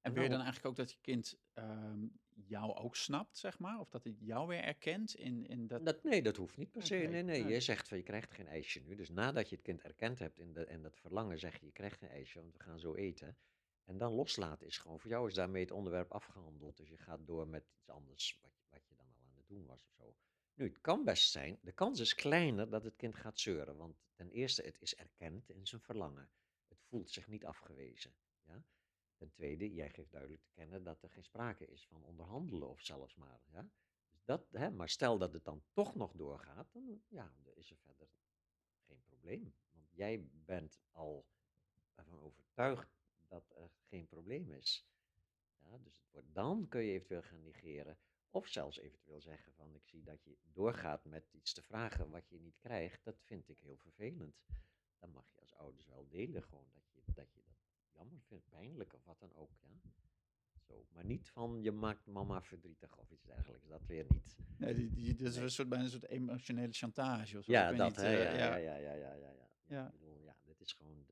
[0.00, 3.78] En wil je dan eigenlijk ook dat je kind ehm, jou ook snapt, zeg maar?
[3.78, 5.84] Of dat hij jou weer erkent in, in dat...
[5.84, 6.02] dat...
[6.02, 6.94] Nee, dat hoeft niet per se.
[6.94, 8.94] Nee, nee, je zegt van je krijgt geen ijsje nu.
[8.94, 11.72] Dus nadat je het kind erkend hebt in, de, in dat verlangen, zeg je je
[11.72, 13.36] krijgt geen ijsje, want we gaan zo eten.
[13.84, 16.76] En dan loslaten is gewoon, voor jou is daarmee het onderwerp afgehandeld.
[16.76, 19.66] Dus je gaat door met iets anders, wat, wat je dan al aan het doen
[19.66, 20.16] was of zo.
[20.54, 23.76] Nu, het kan best zijn, de kans is kleiner dat het kind gaat zeuren.
[23.76, 26.30] Want ten eerste, het is erkend in zijn verlangen.
[26.68, 28.14] Het voelt zich niet afgewezen.
[28.46, 28.62] Ja?
[29.22, 32.80] Ten tweede, jij geeft duidelijk te kennen dat er geen sprake is van onderhandelen of
[32.80, 33.42] zelfs maar.
[33.52, 33.68] Ja?
[34.12, 37.76] Dus dat, hè, maar stel dat het dan toch nog doorgaat, dan ja, is er
[37.76, 38.08] verder
[38.86, 39.54] geen probleem.
[39.70, 41.26] Want jij bent al
[41.94, 42.98] ervan overtuigd
[43.28, 44.88] dat er geen probleem is.
[45.58, 47.98] Ja, dus het wordt, dan kun je eventueel gaan negeren.
[48.30, 52.28] Of zelfs eventueel zeggen van ik zie dat je doorgaat met iets te vragen wat
[52.28, 53.04] je niet krijgt.
[53.04, 54.36] Dat vind ik heel vervelend.
[54.98, 57.51] Dan mag je als ouders wel delen gewoon dat je dat, je dat
[57.94, 59.50] jammer vindt, pijnlijk of wat dan ook.
[59.62, 59.90] Ja?
[60.60, 63.68] Zo, maar niet van je maakt mama verdrietig of iets dergelijks.
[63.68, 64.36] Dat weer niet.
[64.56, 67.52] Nee, die, die, dat is een soort, bijna een soort emotionele chantage of zo.
[67.52, 69.48] Ja, dat, niet, uh, ja, ja, ja, ja, ja, ja, ja.
[69.66, 69.86] ja.
[69.86, 71.06] Ik bedoel, ja, dit is gewoon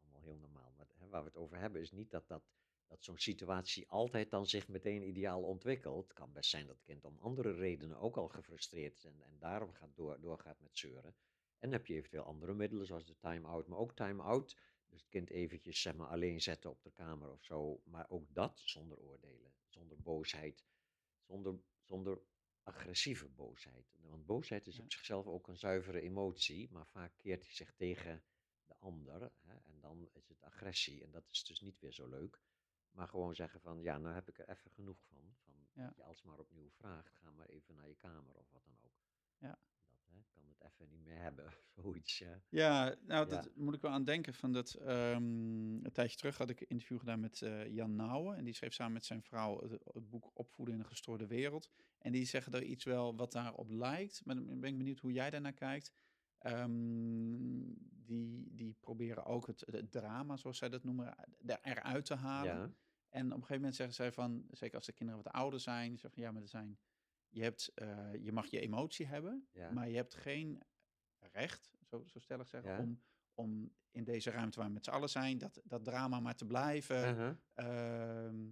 [0.00, 0.72] allemaal heel normaal.
[0.76, 2.42] Maar hè, waar we het over hebben is niet dat, dat,
[2.86, 6.04] dat zo'n situatie altijd dan zich meteen ideaal ontwikkelt.
[6.04, 9.22] Het kan best zijn dat het kind om andere redenen ook al gefrustreerd is en,
[9.22, 11.14] en daarom gaat door, doorgaat met zeuren.
[11.58, 13.66] En dan heb je eventueel andere middelen, zoals de time-out.
[13.66, 14.56] Maar ook time-out
[14.88, 17.80] dus het kind eventjes zeg maar, alleen zetten op de kamer of zo.
[17.84, 20.64] Maar ook dat zonder oordelen, zonder boosheid,
[21.24, 22.20] zonder, zonder
[22.62, 23.94] agressieve boosheid.
[24.00, 28.24] Want boosheid is op zichzelf ook een zuivere emotie, maar vaak keert hij zich tegen
[28.64, 29.32] de ander.
[29.40, 32.40] Hè, en dan is het agressie en dat is dus niet weer zo leuk.
[32.90, 35.36] Maar gewoon zeggen van, ja, nou heb ik er even genoeg van.
[35.44, 35.92] Van ja.
[35.96, 39.00] je alsmaar opnieuw vraagt, ga maar even naar je kamer of wat dan ook.
[39.38, 39.58] Ja.
[40.10, 41.52] Hè, kan het even niet meer hebben,
[41.82, 42.18] zoiets.
[42.18, 42.40] Ja.
[42.48, 43.34] Ja, nou, Ja.
[43.42, 44.34] dat moet ik wel aan denken.
[44.34, 45.22] Van dat, ehm,
[45.84, 48.36] een tijdje terug had ik een interview gedaan met eh, Jan Nouwen.
[48.36, 51.70] En die schreef samen met zijn vrouw het, het boek Opvoeden in een gestoorde wereld.
[51.98, 54.24] En die zeggen er iets wel wat daarop lijkt.
[54.24, 55.92] Maar dan ben ik benieuwd hoe jij daarnaar kijkt.
[56.38, 56.70] Ehm,
[58.06, 61.14] die, die proberen ook het, het drama, zoals zij dat noemen,
[61.46, 62.56] er- eruit te halen.
[62.58, 62.70] Ja.
[63.08, 65.90] En op een gegeven moment zeggen zij van, zeker als de kinderen wat ouder zijn,
[65.90, 66.78] zeggen van ja, maar er zijn,
[67.36, 69.70] je, hebt, eh, je mag je emotie hebben, Ja.
[69.70, 70.62] maar je hebt geen
[71.18, 72.78] recht, zo, zo stellig zeggen, Ja.
[72.78, 73.02] om,
[73.34, 76.46] om in deze ruimte waar we met z'n allen zijn, dat, dat drama maar te
[76.46, 77.36] blijven Uh-huh.
[77.54, 78.48] ehm,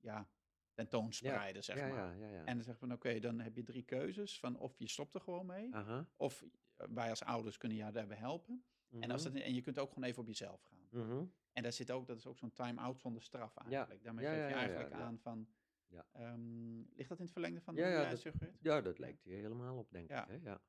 [0.00, 0.28] ja,
[0.72, 2.20] tentoonspreiden, zeg maar.
[2.20, 5.20] En dan zeggen van oké, dan heb je drie keuzes van of je stopt er
[5.20, 6.04] gewoon mee, Uh-huh.
[6.16, 6.44] of
[6.76, 8.64] eh, wij als ouders kunnen jou daarbij helpen.
[9.00, 9.32] En, als Mhm.
[9.34, 10.86] dat, en je kunt ook gewoon even op jezelf gaan.
[10.90, 11.24] Mhm.
[11.52, 14.02] En daar zit ook, dat is ook zo'n time-out zonder straf eigenlijk.
[14.04, 15.48] Daarmee geef je eigenlijk aan van,
[15.88, 16.06] Ja.
[16.12, 18.52] ehm, ligt dat in het verlengde van Ja, hoe ja, dat-?
[18.60, 20.28] Ja, dat lijkt hier helemaal op, denk Ja.
[20.28, 20.42] ik.
[20.42, 20.50] Hè?
[20.50, 20.60] Ja.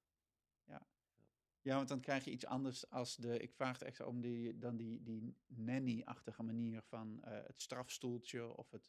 [1.61, 4.57] Ja, want dan krijg je iets anders als de, ik vraag het extra om die,
[4.57, 8.81] dan die, die nanny-achtige manier van eh, het strafstoeltje of het...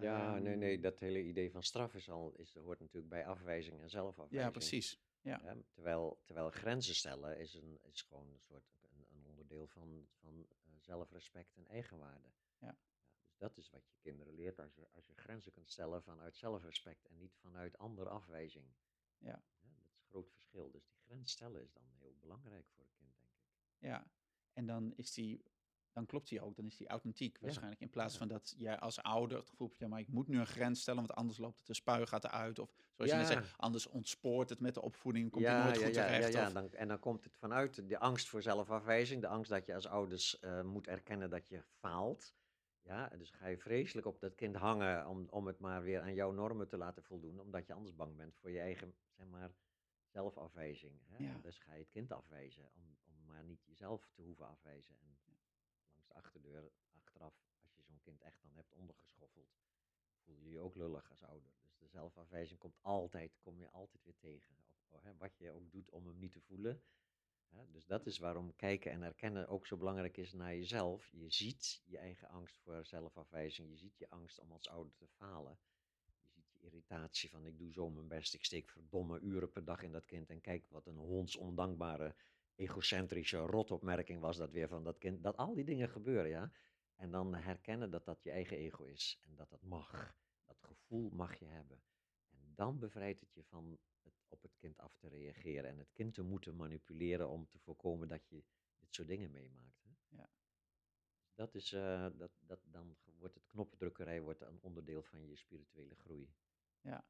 [0.00, 3.26] ja, nee, ehm, nee, dat hele idee van straf is al, is, hoort natuurlijk bij
[3.26, 4.42] afwijzing en zelfafwijzing.
[4.42, 5.00] Ja, precies.
[5.20, 5.56] Ja.
[5.70, 10.46] Terwijl, terwijl grenzen stellen is, een, is gewoon een soort een, een onderdeel van, van
[10.48, 12.28] eh, zelfrespect en eigenwaarde.
[12.58, 12.76] Ja.
[13.42, 17.06] Dat is wat je kinderen leert als je, als je grenzen kunt stellen vanuit zelfrespect
[17.06, 18.64] en niet vanuit andere afwijzing.
[19.18, 19.30] Ja.
[19.30, 20.70] dat is een groot verschil.
[20.70, 23.88] Dus die grens stellen is dan heel belangrijk voor een kind, denk ik.
[23.88, 24.10] Ja,
[24.52, 25.44] en dan is die,
[25.92, 27.80] dan klopt die ook, dan is die authentiek waarschijnlijk.
[27.80, 28.18] In plaats ja.
[28.18, 30.80] van dat jij als ouder het gevoel hebt, ja, maar ik moet nu een grens
[30.80, 32.58] stellen, want anders loopt het de spuigaten uit.
[32.58, 35.86] Of zoals je net zegt, anders ontspoort het met de opvoeding, komt je nooit ja,
[35.86, 36.32] goed ja, terecht.
[36.32, 39.66] Ja, of- Dan, en dan komt het vanuit de angst voor zelfafwijzing, de angst dat
[39.66, 42.34] je als ouders eh, moet erkennen dat je faalt.
[42.82, 46.14] Ja, dus ga je vreselijk op dat kind hangen om, om het maar weer aan
[46.14, 49.50] jouw normen te laten voldoen, omdat je anders bang bent voor je eigen, zeg maar,
[50.06, 51.00] zelfafwijzing.
[51.06, 51.24] Hè?
[51.24, 51.38] Ja.
[51.42, 54.94] Dus ga je het kind afwijzen, om, om maar niet jezelf te hoeven afwijzen.
[55.00, 55.24] En langs
[56.06, 59.56] de achterdeur, achteraf, als je zo'n kind echt dan hebt ondergeschoffeld,
[60.24, 61.50] voel je je ook lullig als ouder.
[61.60, 64.54] Dus de zelfafwijzing komt altijd, kom je altijd weer tegen.
[64.88, 66.82] Of, hè, wat je ook doet om hem niet te voelen.
[67.82, 71.10] Dus dat is waarom kijken en herkennen ook zo belangrijk is naar jezelf.
[71.12, 73.70] Je ziet je eigen angst voor zelfafwijzing.
[73.70, 75.58] Je ziet je angst om als ouder te falen.
[76.20, 78.34] Je ziet je irritatie van ik doe zo mijn best.
[78.34, 80.30] Ik steek verdomme uren per dag in dat kind.
[80.30, 82.14] En kijk wat een hondsondankbare,
[82.54, 85.22] egocentrische rotopmerking was dat weer van dat kind.
[85.22, 86.52] Dat al die dingen gebeuren, ja.
[86.96, 89.18] En dan herkennen dat dat je eigen ego is.
[89.22, 90.14] En dat dat mag.
[90.44, 91.82] Dat gevoel mag je hebben.
[92.54, 95.70] Dan bevrijdt het je van het op het kind af te reageren.
[95.70, 98.42] En het kind te moeten manipuleren om te voorkomen dat je
[98.78, 99.82] dit soort dingen meemaakt.
[99.82, 100.16] Hè?
[100.16, 100.30] Ja.
[101.24, 105.36] Dus dat is, eh, dat, dat, dan wordt het knoppendrukkerij wordt een onderdeel van je
[105.36, 106.30] spirituele groei.
[106.80, 107.04] Ja.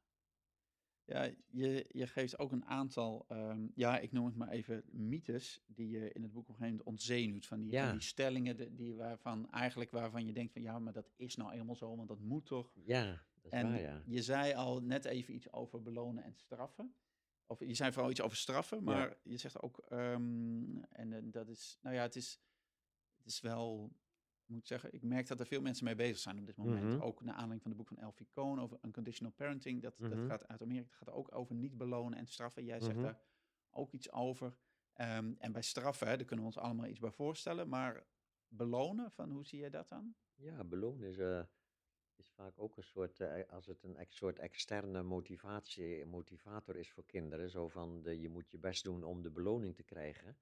[1.04, 5.60] Ja, je, je geeft ook een aantal, ehm, ja, ik noem het maar even mythes,
[5.66, 7.46] die je in het boek op een gegeven moment ontzenuwt.
[7.46, 7.84] Van die, Ja.
[7.84, 11.36] van die stellingen die, die waarvan eigenlijk waarvan je denkt van ja, maar dat is
[11.36, 12.72] nou eenmaal zo, want dat moet toch.
[12.84, 14.02] Ja, dat is En waar, ja.
[14.06, 16.94] je zei al net even iets over belonen en straffen.
[17.46, 21.48] Of je zei vooral iets over straffen, maar je zegt ook, ehm, en eh, dat
[21.48, 22.40] is, nou ja, het is,
[23.16, 23.92] het is wel,
[24.42, 26.84] ik moet zeggen, ik merk dat er veel mensen mee bezig zijn op dit moment.
[26.84, 27.00] Mhm.
[27.02, 29.82] Ook naar aanleiding van het boek van Elfie Cohn over unconditional parenting.
[29.82, 30.26] Dat, dat Mhm.
[30.26, 32.64] gaat uit Amerika, dat gaat ook over niet belonen en straffen.
[32.64, 33.04] Jij zegt Mhm.
[33.04, 33.20] daar
[33.70, 34.56] ook iets over.
[34.92, 37.68] Ehm, en bij straffen, hè, daar kunnen we ons allemaal iets bij voorstellen.
[37.68, 38.04] Maar
[38.48, 40.14] belonen, van hoe zie jij dat dan?
[40.34, 41.42] Ja, belonen is, eh,
[42.22, 46.90] is vaak ook een soort, eh, als het een ex- soort externe motivatie, motivator is
[46.90, 50.36] voor kinderen, zo van de, je moet je best doen om de beloning te krijgen,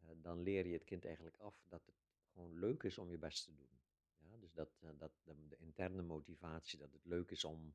[0.00, 1.94] eh, dan leer je het kind eigenlijk af dat het
[2.32, 3.80] gewoon leuk is om je best te doen.
[4.18, 7.74] Ja, dus dat, eh, dat de, interne motivatie, dat het leuk is om,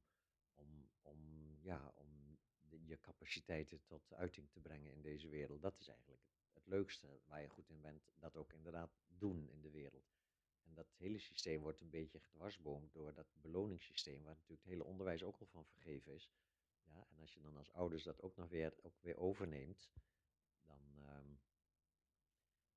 [0.56, 1.18] om, om,
[1.62, 2.38] ja, om
[2.86, 6.22] je capaciteiten tot uiting te brengen in deze wereld, dat is eigenlijk
[6.54, 10.13] het leukste waar je goed in bent, dat ook inderdaad doen in de wereld.
[10.64, 14.84] En dat hele systeem wordt een beetje gedwarsboomd door dat beloningssysteem, waar natuurlijk het hele
[14.84, 16.30] onderwijs ook al van vergeven is.
[16.84, 19.90] Ja, en als je dan als ouders dat ook nog weer, ook weer overneemt,
[20.66, 21.34] dan, ehm,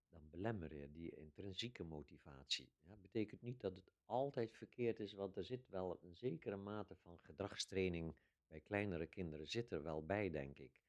[0.09, 2.72] dan belemmer je die intrinsieke motivatie.
[2.82, 6.95] Ja, betekent niet dat het altijd verkeerd is, want er zit wel een zekere mate
[6.97, 8.16] van gedragstraining
[8.47, 10.86] bij kleinere kinderen, zit er wel bij, denk ik.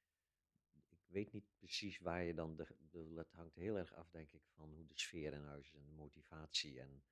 [1.07, 4.73] Weet niet precies waar je dan, de, het hangt heel erg af, denk ik, van
[4.73, 7.03] hoe de sfeer in huis is en de motivatie en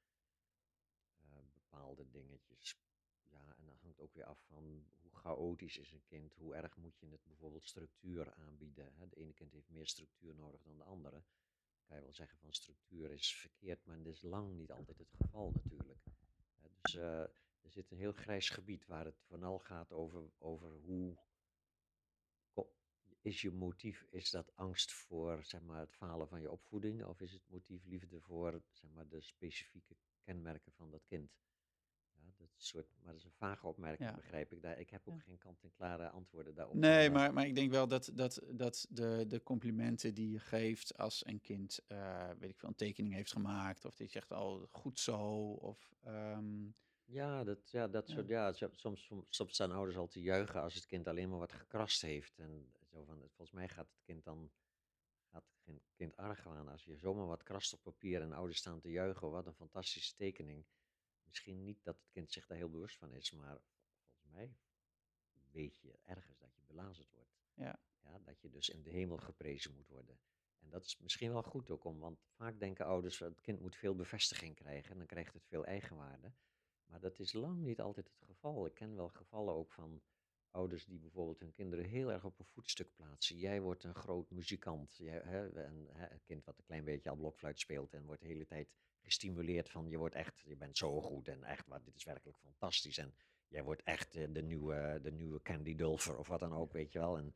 [1.22, 2.78] eh, bepaalde dingetjes.
[3.30, 6.78] Ja, en dat hangt ook weer af van hoe chaotisch is een kind, hoe erg
[6.78, 8.94] moet je het bijvoorbeeld structuur aanbieden.
[8.96, 9.08] Hè?
[9.08, 11.24] De ene kind heeft meer structuur nodig dan de andere.
[11.86, 15.14] Kan je wel zeggen van structuur is verkeerd, maar dat is lang niet altijd het
[15.14, 16.00] geval natuurlijk.
[16.82, 17.22] Dus eh,
[17.62, 21.18] er zit een heel grijs gebied waar het vooral gaat over, over hoe
[23.26, 27.06] is je motief, is dat angst voor zeg maar, het falen van je opvoeding?
[27.06, 31.32] Of is het motief liefde voor zeg maar, de specifieke kenmerken van dat kind?
[32.16, 34.16] Ja, dat is een soort, maar dat is een vage opmerking, Ja.
[34.16, 34.62] begrijp ik.
[34.62, 35.22] Daar, ik heb ook Ja.
[35.24, 36.76] geen kant-en-klare antwoorden daarop.
[36.76, 40.98] Nee, maar- maar, ik denk wel dat, dat, dat de, de complimenten die je geeft
[40.98, 44.64] als een kind, eh, weet ik veel, een tekening heeft gemaakt, of die zegt, oh,
[44.72, 46.68] goed zo, of ehm,
[47.08, 48.14] Ja, dat, ja, dat Ja.
[48.14, 51.52] soort, ja, soms, soms staan ouders al te juichen als het kind alleen maar wat
[51.54, 52.38] gekrast heeft.
[52.40, 54.52] En zo van, volgens mij gaat het kind dan,
[55.32, 58.90] gaat het kind- argwaan als je zomaar wat krast op papier en ouders staan te
[58.90, 59.32] juichen.
[59.32, 60.66] Wat een fantastische tekening.
[61.24, 63.58] Misschien niet dat het kind zich daar heel bewust van is, maar
[64.04, 64.56] volgens mij
[65.52, 67.40] weet je ergens dat je belazerd wordt.
[67.54, 67.80] Ja.
[68.04, 70.20] Ja, dat je dus in de hemel geprezen moet worden.
[70.60, 73.76] En dat is misschien wel goed ook om, want vaak denken ouders, het kind moet
[73.76, 76.34] veel bevestiging krijgen en dan krijgt het veel eigenwaarde.
[76.86, 78.66] Maar dat is lang niet altijd het geval.
[78.66, 80.02] Ik ken wel gevallen ook van
[80.56, 83.38] ouders die bijvoorbeeld hun kinderen heel erg op een voetstuk plaatsen.
[83.38, 84.96] Jij wordt een groot muzikant.
[84.98, 88.22] Jij, hè, en, hè, een kind wat een klein beetje al blokfluit speelt en wordt
[88.22, 91.86] de hele tijd gestimuleerd van je wordt echt, je bent zo goed en echt, wat,
[91.86, 92.98] dit is werkelijk fantastisch.
[92.98, 93.16] En
[93.48, 96.92] jij wordt echt eh, de, nieuwe, de nieuwe Candy Dulfer of wat dan ook, weet
[96.92, 97.18] je wel.
[97.18, 97.36] En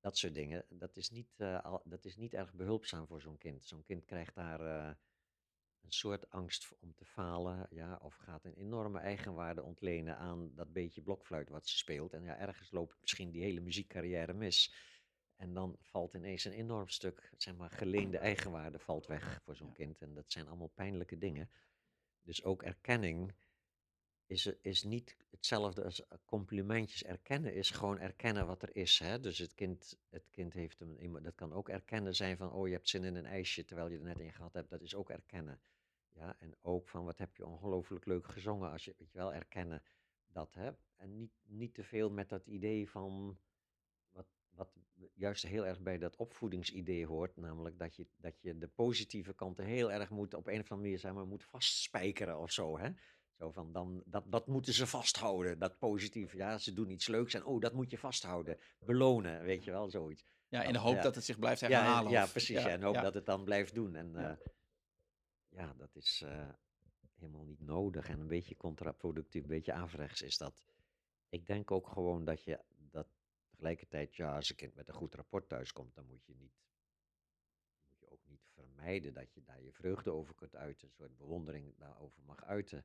[0.00, 3.64] dat soort dingen, dat is niet, al, dat is niet erg behulpzaam voor zo'n kind.
[3.64, 4.94] Zo'n kind krijgt daar eh,
[5.82, 10.72] een soort angst om te falen, ja, of gaat een enorme eigenwaarde ontlenen aan dat
[10.72, 12.12] beetje blokfluit wat ze speelt.
[12.12, 14.74] En ja, ergens loopt misschien die hele muziekcarrière mis.
[15.36, 19.66] En dan valt ineens een enorm stuk, zeg maar, geleende eigenwaarde valt weg voor zo'n
[19.68, 19.72] Ja.
[19.72, 20.00] kind.
[20.00, 21.50] En dat zijn allemaal pijnlijke dingen.
[22.22, 23.34] Dus ook erkenning
[24.26, 27.04] is, is niet hetzelfde als eh, complimentjes.
[27.04, 28.98] Erkennen is gewoon erkennen wat er is.
[28.98, 29.20] Hè?
[29.20, 32.72] Dus het kind, het kind heeft een, dat kan ook erkennen zijn van, oh je
[32.72, 34.70] hebt zin in een ijsje terwijl je er net in gehad hebt.
[34.70, 35.60] Dat is ook erkennen.
[36.14, 39.34] Ja, en ook van wat heb je ongelooflijk leuk gezongen als je, weet je wel,
[39.34, 39.82] erkennen
[40.26, 40.54] dat.
[40.54, 40.70] Hè?
[40.96, 43.38] En niet, niet te veel met dat idee van,
[44.10, 44.70] wat, wat
[45.14, 49.64] juist heel erg bij dat opvoedingsidee hoort, namelijk dat je, dat je de positieve kanten
[49.64, 52.78] heel erg moet op een of andere manier zeg maar, moet vastspijkeren of zo.
[52.78, 52.90] Hè?
[53.38, 56.32] Zo van dan, dat, dat moeten ze vasthouden, dat positief.
[56.32, 58.58] Ja, ze doen iets leuks en oh, dat moet je vasthouden.
[58.78, 60.24] Belonen, weet je wel, zoiets.
[60.48, 61.02] ja, in de hoop ja.
[61.02, 62.10] dat het zich blijft Ja, en- herhalen.
[62.12, 62.62] ja, of- precies.
[62.62, 63.00] Ja, en hoop ja.
[63.02, 63.94] dat het dan blijft doen.
[63.94, 64.20] En Ja.
[64.20, 64.38] ja,
[65.48, 66.48] ja dat is eh,
[67.14, 70.66] helemaal niet nodig en een beetje contraproductief, een beetje averechts is dat.
[71.28, 72.60] Ik denk ook gewoon dat je
[72.90, 73.06] dat
[73.50, 76.52] tegelijkertijd, ja, als een kind met een goed rapport thuiskomt, dan moet je niet,
[77.88, 81.16] moet je ook niet vermijden dat je daar je vreugde over kunt uiten, een soort
[81.16, 82.84] bewondering daarover mag uiten.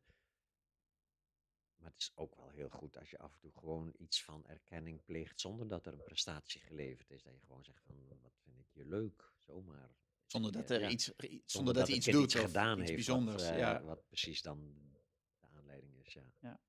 [1.77, 4.45] Maar het is ook wel heel goed als je af en toe gewoon iets van
[4.47, 7.23] erkenning pleegt zonder dat er een prestatie geleverd is.
[7.23, 9.95] Dat je gewoon zegt van, wat vind ik je leuk, zomaar.
[10.25, 10.89] Zonder dat Ja, er ja.
[10.89, 11.11] iets,
[11.45, 13.43] zonder dat hij iets doet of gedaan iets heeft bijzonders.
[13.43, 13.83] Wat, eh, ja.
[13.83, 14.73] wat precies dan
[15.39, 16.59] de aanleiding is, ja.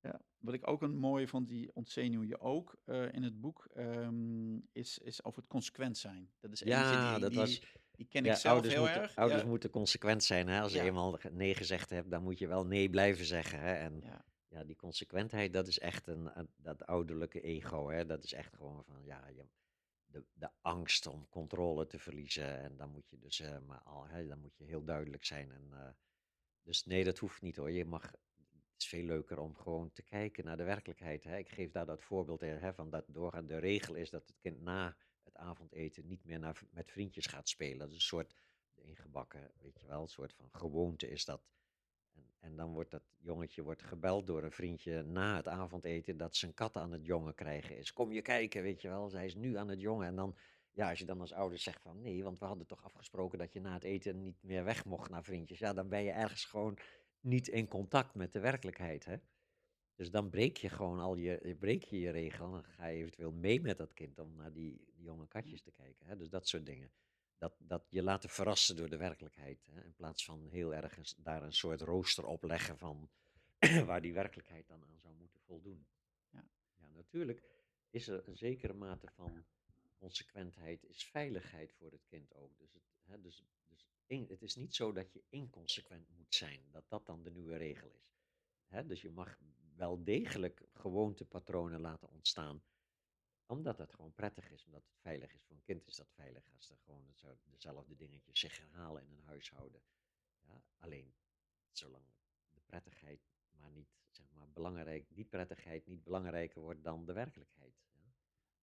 [0.00, 3.64] Ja, wat ik ook een mooie vond, die ontzenuw je ook eh, in het boek,
[3.74, 6.32] ehm, is, is over het consequent zijn.
[6.40, 7.62] Dat is Ja, die, dat die, was-
[7.98, 9.16] die ken Ja, ik zelf ouders heel moeten, erg.
[9.16, 10.48] Ouders ja, moeten consequent zijn.
[10.48, 10.60] Hè?
[10.60, 13.60] Als je eenmaal nee gezegd hebt, dan moet je wel nee blijven zeggen.
[13.60, 13.74] Hè?
[13.74, 14.02] En
[14.48, 17.90] ja, die consequentheid, dat is echt een, dat ouderlijke ego.
[17.90, 18.06] Hè?
[18.06, 19.44] Dat is echt gewoon van, ja, je,
[20.06, 22.62] de, de angst om controle te verliezen.
[22.62, 25.52] En dan moet je dus, eh, maar al, hè, dan moet je heel duidelijk zijn.
[25.52, 25.88] En, eh,
[26.62, 27.70] dus nee, dat hoeft niet hoor.
[27.70, 31.24] Je mag, het is veel leuker om gewoon te kijken naar de werkelijkheid.
[31.24, 31.36] Hè?
[31.36, 34.38] Ik geef daar dat voorbeeld in, hè, van dat doorgaande de regel is dat het
[34.40, 34.96] kind na
[35.28, 37.78] het avondeten niet meer naar, met vriendjes gaat spelen.
[37.78, 38.34] Dat is een soort
[38.74, 41.42] ingebakken, weet je wel, een soort van gewoonte is dat.
[42.14, 46.36] En, en dan wordt dat jongetje wordt gebeld door een vriendje na het avondeten dat
[46.36, 47.92] zijn kat aan het jongen krijgen is.
[47.92, 50.06] Kom je kijken, weet je wel, zij is nu aan het jongen.
[50.06, 50.36] En dan,
[50.72, 53.52] ja, als je dan als ouder zegt van nee, want we hadden toch afgesproken dat
[53.52, 55.58] je na het eten niet meer weg mocht naar vriendjes.
[55.58, 56.78] Ja, dan ben je ergens gewoon
[57.20, 59.16] niet in contact met de werkelijkheid, hè.
[59.98, 62.50] Dus dan breek je gewoon al je, breek je je regel.
[62.50, 65.70] Dan ga je eventueel mee met dat kind om naar die, die jonge katjes te
[65.70, 66.06] kijken.
[66.06, 66.16] Hè?
[66.16, 66.90] Dus dat soort dingen.
[67.38, 69.66] Dat, dat je laten verrassen door de werkelijkheid.
[69.70, 69.84] Hè?
[69.84, 73.08] In plaats van heel erg eens daar een soort rooster op leggen van
[73.86, 75.86] waar die werkelijkheid dan aan zou moeten voldoen.
[76.30, 76.44] Ja.
[76.76, 77.42] ja, natuurlijk
[77.90, 79.44] is er een zekere mate van
[79.96, 82.58] consequentheid, is veiligheid voor het kind ook.
[82.58, 86.60] Dus, het, hè, dus, dus in- het is niet zo dat je inconsequent moet zijn,
[86.70, 88.16] dat dat dan de nieuwe regel is.
[88.66, 89.38] Hè, dus je mag
[89.78, 92.62] wel degelijk gewoontepatronen laten ontstaan,
[93.46, 95.44] omdat het gewoon prettig is, omdat het veilig is.
[95.44, 97.04] Voor een kind is dat veilig als er gewoon
[97.50, 99.80] dezelfde dingetjes zich herhalen in een huishouden.
[100.40, 101.14] Ja, alleen
[101.70, 102.04] zolang
[102.54, 103.20] de prettigheid
[103.50, 107.74] maar niet, zeg maar, belangrijk, die prettigheid niet belangrijker wordt dan de werkelijkheid.
[107.92, 108.12] Ja.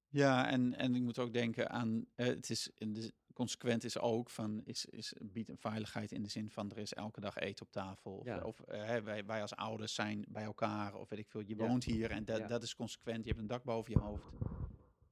[0.09, 3.99] ja en, en ik moet ook denken aan, eh, het is in de, consequent is
[3.99, 7.35] ook van, is, is, biedt een veiligheid in de zin van er is elke dag
[7.37, 8.11] eten op tafel.
[8.17, 8.41] Of, Ja.
[8.41, 11.67] of hè, wij, wij als ouders zijn bij elkaar, of weet ik veel, je Ja.
[11.67, 12.47] woont hier en dat, Ja.
[12.47, 13.23] dat is consequent.
[13.23, 14.27] Je hebt een dak boven je hoofd.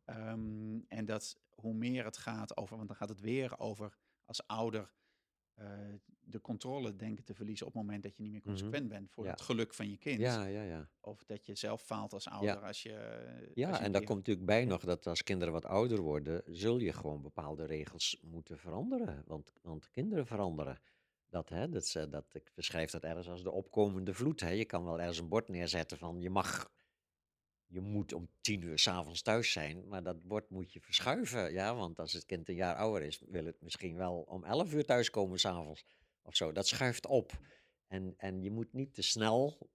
[0.06, 4.48] Ehm, en dat hoe meer het gaat over, want dan gaat het weer over als
[4.48, 4.94] ouder
[5.54, 5.68] eh,
[6.26, 8.50] de controle denken te verliezen op het moment dat je niet meer Mhm.
[8.50, 9.32] consequent bent voor Ja.
[9.32, 10.20] het geluk van je kind.
[10.20, 10.90] Ja, ja, ja.
[11.02, 12.90] Of dat je zelf faalt als ouder als je.
[13.54, 16.42] Ja, als je en daar komt natuurlijk bij nog dat als kinderen wat ouder worden,
[16.46, 19.24] zul je gewoon bepaalde regels moeten veranderen.
[19.28, 20.80] Want, want kinderen veranderen.
[21.30, 24.40] Dat, hè, dat, dat, ik beschrijf dat ergens als de opkomende vloed.
[24.40, 24.50] Hè.
[24.50, 26.72] Je kan wel ergens een bord neerzetten van je mag,
[27.68, 31.54] je moet om tien uur s'avonds thuis zijn, maar dat bord moet je verschuiven.
[31.54, 34.74] Ja, want als het kind een jaar ouder is, wil het misschien wel om elf
[34.74, 35.86] uur thuiskomen s'avonds
[36.24, 36.52] of zo.
[36.52, 37.32] Dat schuift op.
[37.88, 39.70] En, en je moet niet te snel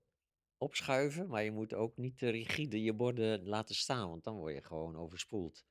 [0.56, 4.54] opschuiven, maar je moet ook niet te rigide je borden laten staan, want dan word
[4.54, 5.64] je gewoon overspoeld.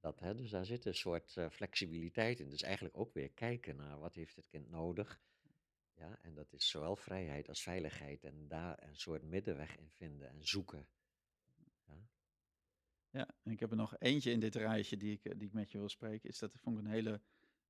[0.00, 0.34] Dat, hè?
[0.34, 2.50] Dus daar zit een soort eh, flexibiliteit in.
[2.50, 5.20] Dus eigenlijk ook weer kijken naar wat heeft het kind nodig.
[5.94, 10.28] Ja, en dat is zowel vrijheid als veiligheid en daar een soort middenweg in vinden
[10.28, 10.88] en zoeken.
[11.86, 12.08] Ja.
[13.10, 15.54] Ja, en ik heb er nog eentje in dit rijtje die ik, eh, die ik
[15.54, 16.28] met je wil spreken.
[16.28, 17.20] Is dat vond ik een hele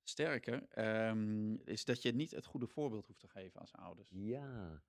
[0.03, 0.65] sterke.
[0.69, 4.09] ehm, is dat je niet het goede voorbeeld hoeft te geven als ouders.
[4.13, 4.81] Ja,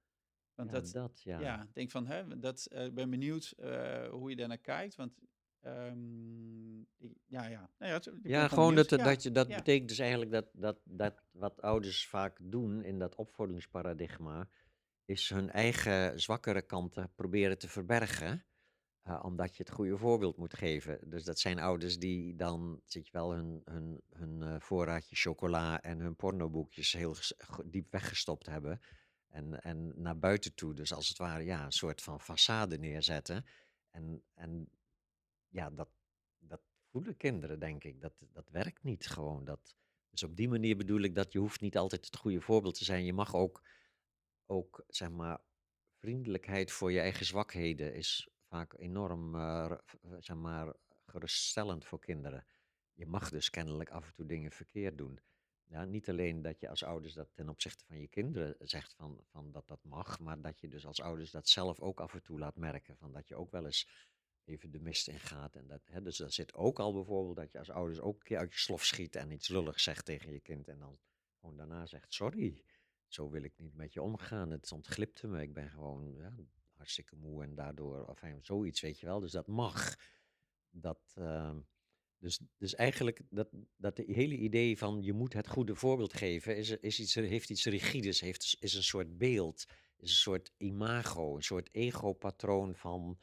[0.54, 1.40] Want ja, dat, dat, ja.
[1.40, 1.62] ja.
[1.62, 4.94] ik denk van, hè, dat, eh, ben benieuwd eh, hoe je daarnaar kijkt.
[4.94, 5.18] Want,
[5.60, 6.78] ehm,
[7.26, 7.70] ja, ja.
[7.78, 8.88] Nou ja, het- Ja, gewoon dat, benieuwd.
[8.88, 12.98] dat, dat je, dat betekent dus eigenlijk dat, dat, dat wat ouders vaak doen in
[12.98, 14.48] dat opvoedingsparadigma,
[15.04, 18.44] is hun eigen zwakkere kanten proberen te verbergen,
[19.02, 21.10] eh, omdat je het goede voorbeeld moet geven.
[21.10, 25.80] Dus dat zijn ouders die dan, zit je wel, hun, hun, hun eh, voorraadje chocola
[25.80, 27.16] en hun pornoboekjes heel
[27.64, 28.80] diep weggestopt hebben.
[29.28, 33.44] En, en naar buiten toe, dus als het ware, ja, een soort van façade neerzetten.
[33.90, 34.68] En, en
[35.48, 35.88] ja, dat,
[36.38, 38.00] dat voelen kinderen, denk ik.
[38.00, 39.44] Dat, dat werkt niet gewoon.
[39.44, 39.76] Dat,
[40.10, 42.84] dus op die manier bedoel ik dat je hoeft niet altijd het goede voorbeeld te
[42.84, 43.04] zijn.
[43.04, 43.62] Je mag ook,
[44.46, 45.40] ook zeg maar,
[45.98, 49.72] vriendelijkheid voor je eigen zwakheden is vaak enorm, eh,
[50.18, 50.74] zeg maar,
[51.06, 52.46] geruststellend voor kinderen.
[52.92, 55.20] Je mag dus kennelijk af en toe dingen verkeerd doen.
[55.64, 59.20] Ja, niet alleen dat je als ouders dat ten opzichte van je kinderen zegt van,
[59.30, 62.22] van dat dat mag, maar dat je dus als ouders dat zelf ook af en
[62.22, 62.96] toe laat merken.
[62.96, 64.10] Van dat je ook wel eens
[64.44, 65.56] even de mist in gaat.
[65.56, 68.22] En dat, hè, dus daar zit ook al bijvoorbeeld dat je als ouders ook een
[68.22, 70.68] keer uit je slof schiet en iets lulligs zegt tegen je kind.
[70.68, 70.98] En dan
[71.40, 72.62] gewoon daarna zegt, sorry,
[73.06, 74.50] zo wil ik niet met je omgaan.
[74.50, 76.32] Het ontglipte me, ik ben gewoon ja,
[76.82, 79.20] hartstikke moe en daardoor, of zoiets, weet je wel.
[79.20, 79.96] Dus dat mag.
[80.70, 81.60] Dat, ehm,
[82.18, 86.56] dus, dus eigenlijk dat, dat de hele idee van je moet het goede voorbeeld geven,
[86.56, 89.64] is, is iets, heeft iets rigides, heeft, is een soort beeld,
[89.96, 93.18] is een soort imago, een soort ego-patroon van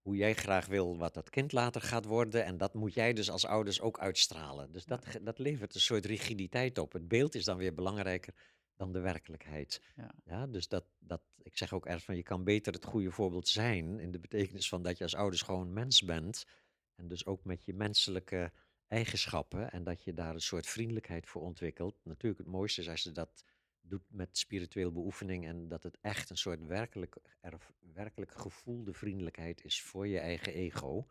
[0.00, 2.44] hoe jij graag wil wat dat kind later gaat worden.
[2.44, 4.72] En dat moet jij dus als ouders ook uitstralen.
[4.72, 6.92] Dus dat, dat levert een soort rigiditeit op.
[6.92, 8.34] Het beeld is dan weer belangrijker
[8.76, 9.82] dan de werkelijkheid.
[9.96, 10.14] Ja.
[10.24, 13.48] Ja, dus dat, dat, ik zeg ook ergens van je kan beter het goede voorbeeld
[13.48, 14.00] zijn.
[14.00, 16.46] In de betekenis van dat je als ouders gewoon mens bent.
[16.94, 18.52] En dus ook met je menselijke
[18.86, 19.70] eigenschappen.
[19.70, 22.04] En dat je daar een soort vriendelijkheid voor ontwikkelt.
[22.04, 23.44] Natuurlijk, het mooiste is als je dat
[23.80, 25.46] doet met spiritueel beoefening.
[25.46, 30.52] En dat het echt een soort werkelijk, erf- werkelijk gevoelde vriendelijkheid is voor je eigen
[30.52, 31.06] ego.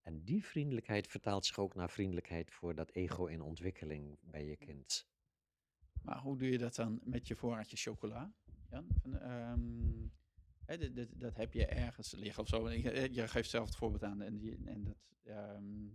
[0.00, 4.56] En die vriendelijkheid vertaalt zich ook naar vriendelijkheid voor dat ego in ontwikkeling bij je
[4.56, 5.06] kind.
[6.02, 8.32] Maar hoe doe je dat dan met je voorraadje chocola?
[8.70, 8.86] Jan?
[9.02, 10.08] Van, ehm,
[10.64, 12.66] hè, dat, dat, dat heb je ergens liggen of zo.
[12.66, 12.80] En
[13.12, 14.22] Je, geeft zelf het voorbeeld aan.
[14.22, 15.88] En, en, dat, ehm,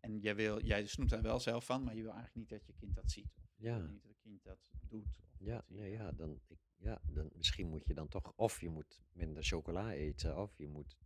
[0.00, 2.66] en jij, wil, jij snoept daar wel zelf van, maar je wil eigenlijk niet dat
[2.66, 3.34] je kind dat ziet.
[3.36, 3.78] Of Ja.
[3.78, 5.20] niet dat het kind dat doet.
[5.38, 8.60] Ja, dat nee, eh, ja, dan, ik, ja dan, misschien moet je dan toch, of
[8.60, 10.96] je moet minder chocola eten, of je moet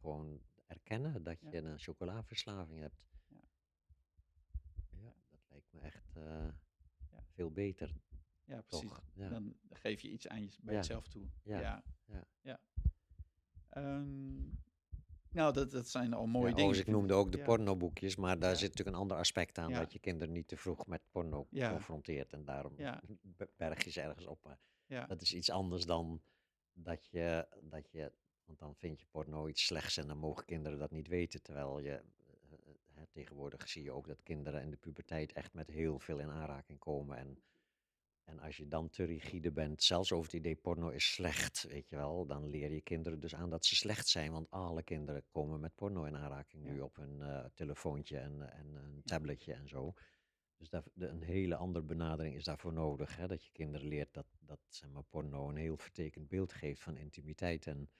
[0.00, 1.62] gewoon erkennen dat je Ja.
[1.62, 3.06] een chocolaverslaving hebt.
[3.28, 3.40] Ja.
[4.90, 6.48] Ja, dat lijkt me echt eh.
[7.38, 7.94] Veel beter,
[8.44, 8.90] Ja, precies.
[9.14, 9.28] Ja.
[9.28, 10.80] Dan geef je iets aan je, bij Ja.
[10.80, 11.26] jezelf toe.
[11.42, 11.60] Ja.
[11.60, 11.84] Ja.
[12.40, 12.60] Ja.
[13.68, 14.40] Ehm,
[15.30, 16.54] nou, dat, dat zijn al mooie dingen.
[16.54, 19.92] overigens, ik noemde ook de pornoboekjes, maar daar zit natuurlijk een ander aspect aan, dat
[19.92, 22.74] je kinderen niet te vroeg met porno confronteert en daarom
[23.56, 24.44] berg je ze ergens op.
[24.44, 26.22] Maar dat is iets anders dan
[26.72, 28.12] dat je, dat je,
[28.44, 31.78] want dan vind je porno iets slechts en dan mogen kinderen dat niet weten, terwijl
[31.78, 32.02] je,
[33.10, 36.78] tegenwoordig zie je ook dat kinderen in de puberteit echt met heel veel in aanraking
[36.78, 37.42] komen en
[38.28, 41.88] en als je dan te rigide bent, zelfs over het idee porno is slecht, weet
[41.88, 44.32] je wel, dan leer je kinderen dus aan dat ze slecht zijn.
[44.32, 48.74] Want alle kinderen komen met porno in aanraking nu op hun eh, telefoontje en, en
[48.74, 49.94] een tabletje en zo.
[50.56, 53.16] Dus daar, de, een hele andere benadering is daarvoor nodig.
[53.16, 53.26] Hè?
[53.26, 56.96] Dat je kinderen leert dat, dat zeg maar, porno een heel vertekend beeld geeft van
[56.96, 57.66] intimiteit.
[57.66, 57.90] En,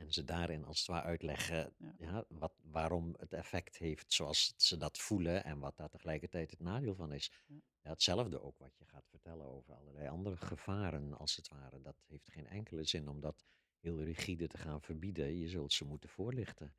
[0.00, 1.94] en ze daarin als het ware uitleggen Ja.
[1.98, 2.24] ja.
[2.28, 5.44] wat, waarom het effect heeft zoals ze dat voelen.
[5.44, 7.32] En wat daar tegelijkertijd het nadeel van is.
[7.46, 7.54] Ja.
[7.82, 11.80] Ja, hetzelfde ook wat je gaat vertellen over allerlei andere gevaren, als het ware.
[11.80, 13.44] Dat heeft geen enkele zin om dat
[13.80, 15.36] heel rigide te gaan verbieden.
[15.38, 16.74] Je zult ze moeten voorlichten.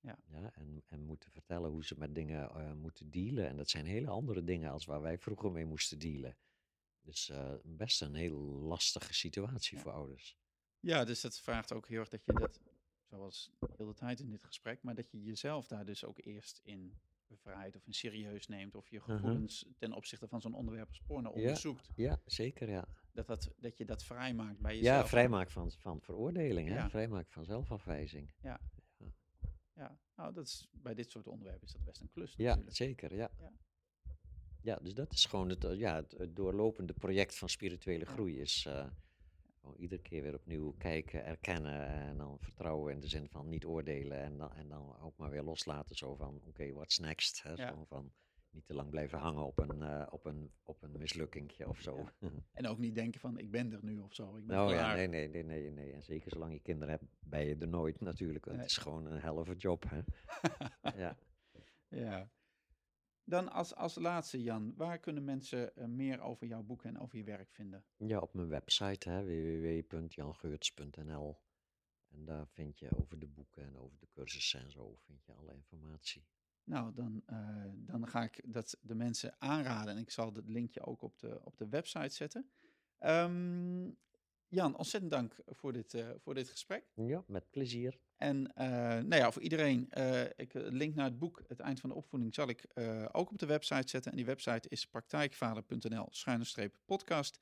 [0.00, 0.18] Ja.
[0.52, 3.48] en, en moeten vertellen hoe ze met dingen eh, moeten dealen.
[3.48, 6.36] En dat zijn hele andere dingen als waar wij vroeger mee moesten dealen.
[7.02, 9.82] Dus eh, best een heel lastige situatie Ja.
[9.82, 10.36] voor ouders.
[10.82, 12.60] Ja, dus dat vraagt ook heel erg dat je dat,
[13.02, 16.60] zoals heel de tijd in dit gesprek, maar dat je jezelf daar dus ook eerst
[16.64, 16.94] in
[17.26, 19.10] bevrijdt of in serieus neemt of je Mhm.
[19.10, 21.34] gevoelens ten opzichte van zo'n onderwerp als porno Ja.
[21.34, 21.88] onderzoekt.
[21.96, 22.88] Ja, zeker ja.
[23.12, 25.02] Dat, dat, dat je dat vrijmaakt bij jezelf.
[25.02, 26.74] Ja, vrijmaak van, van veroordeling, hè?
[26.74, 26.90] Ja.
[26.90, 28.32] vrijmaak van zelfafwijzing.
[28.42, 28.60] Ja,
[30.16, 33.30] nou, dat is, bij dit soort onderwerpen is dat best een klus Ja, zeker, ja.
[33.38, 33.52] Ja.
[34.60, 38.10] Ja, dus dat is gewoon het, eh, ja, het, doorlopende project van spirituele Ja.
[38.10, 38.40] groei.
[38.40, 38.86] Is eh,
[39.62, 43.64] gewoon iedere keer weer opnieuw kijken, erkennen en dan vertrouwen in de zin van niet
[43.64, 44.18] oordelen.
[44.18, 47.42] En dan, en dan ook maar weer loslaten zo van, oké, what's next?
[47.42, 47.52] Hè?
[47.52, 47.68] Ja.
[47.68, 48.12] Zo van,
[48.50, 52.08] niet te lang blijven hangen op een, eh, op een, op een mislukkingje of zo.
[52.52, 54.36] En ook niet denken van, ik ben er nu of zo.
[54.36, 55.92] Ik ben nou ja, nee, nee, nee, nee, nee.
[55.92, 58.46] En zeker zolang je kinderen hebt, ben je er nooit natuurlijk.
[58.46, 58.56] Nee.
[58.56, 60.00] Het is gewoon een helft job, hè.
[61.02, 61.18] ja.
[61.88, 62.30] Ja.
[63.24, 67.18] Dan als, als laatste, Jan, waar kunnen mensen eh, meer over jouw boeken en over
[67.18, 67.84] je werk vinden?
[67.96, 71.38] Ja, op mijn website hè, www.jangeurts.nl.
[72.08, 75.32] En daar vind je over de boeken en over de cursussen en zo, vind je
[75.32, 76.24] alle informatie.
[76.64, 80.86] Nou, dan, eh, dan ga ik dat de mensen aanraden en ik zal het linkje
[80.86, 82.50] ook op de, op de website zetten.
[82.98, 83.90] Ehm,
[84.52, 86.84] Jan, ontzettend dank voor dit, eh, voor dit gesprek.
[86.94, 87.98] Ja, met plezier.
[88.16, 91.80] En eh, nou ja, voor iedereen, eh ik, eh, link naar het boek Het Eind
[91.80, 94.10] van de Opvoeding zal ik eh, ook op de website zetten.
[94.10, 96.08] En die website is praktijkvader.nl
[96.84, 97.38] podcast.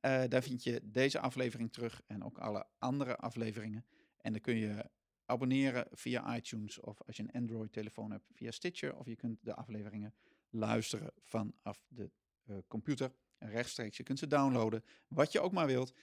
[0.00, 3.84] Eh, daar vind je deze aflevering terug en ook alle andere afleveringen.
[4.20, 4.90] En dan kun je
[5.24, 8.96] abonneren via iTunes of als je een Android-telefoon hebt via Stitcher.
[8.96, 10.14] Of je kunt de afleveringen
[10.50, 12.10] luisteren vanaf de
[12.44, 13.96] eh, computer rechtstreeks.
[13.96, 15.94] Je kunt ze downloaden, wat je ook maar wilt.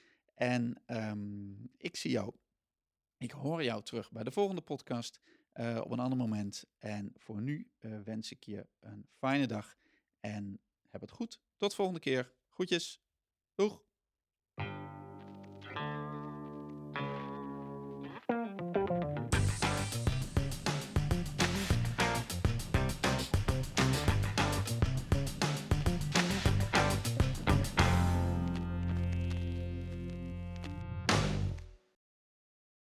[0.42, 2.34] En ehm, ik zie jou
[3.22, 5.20] ik hoor jou terug bij de volgende podcast
[5.52, 6.66] eh, op een ander moment.
[6.78, 9.76] En voor nu eh, wens ik je een fijne dag
[10.20, 11.42] en heb het goed.
[11.56, 12.34] Tot volgende keer.
[12.50, 13.02] Groetjes.
[13.56, 13.91] Doeg.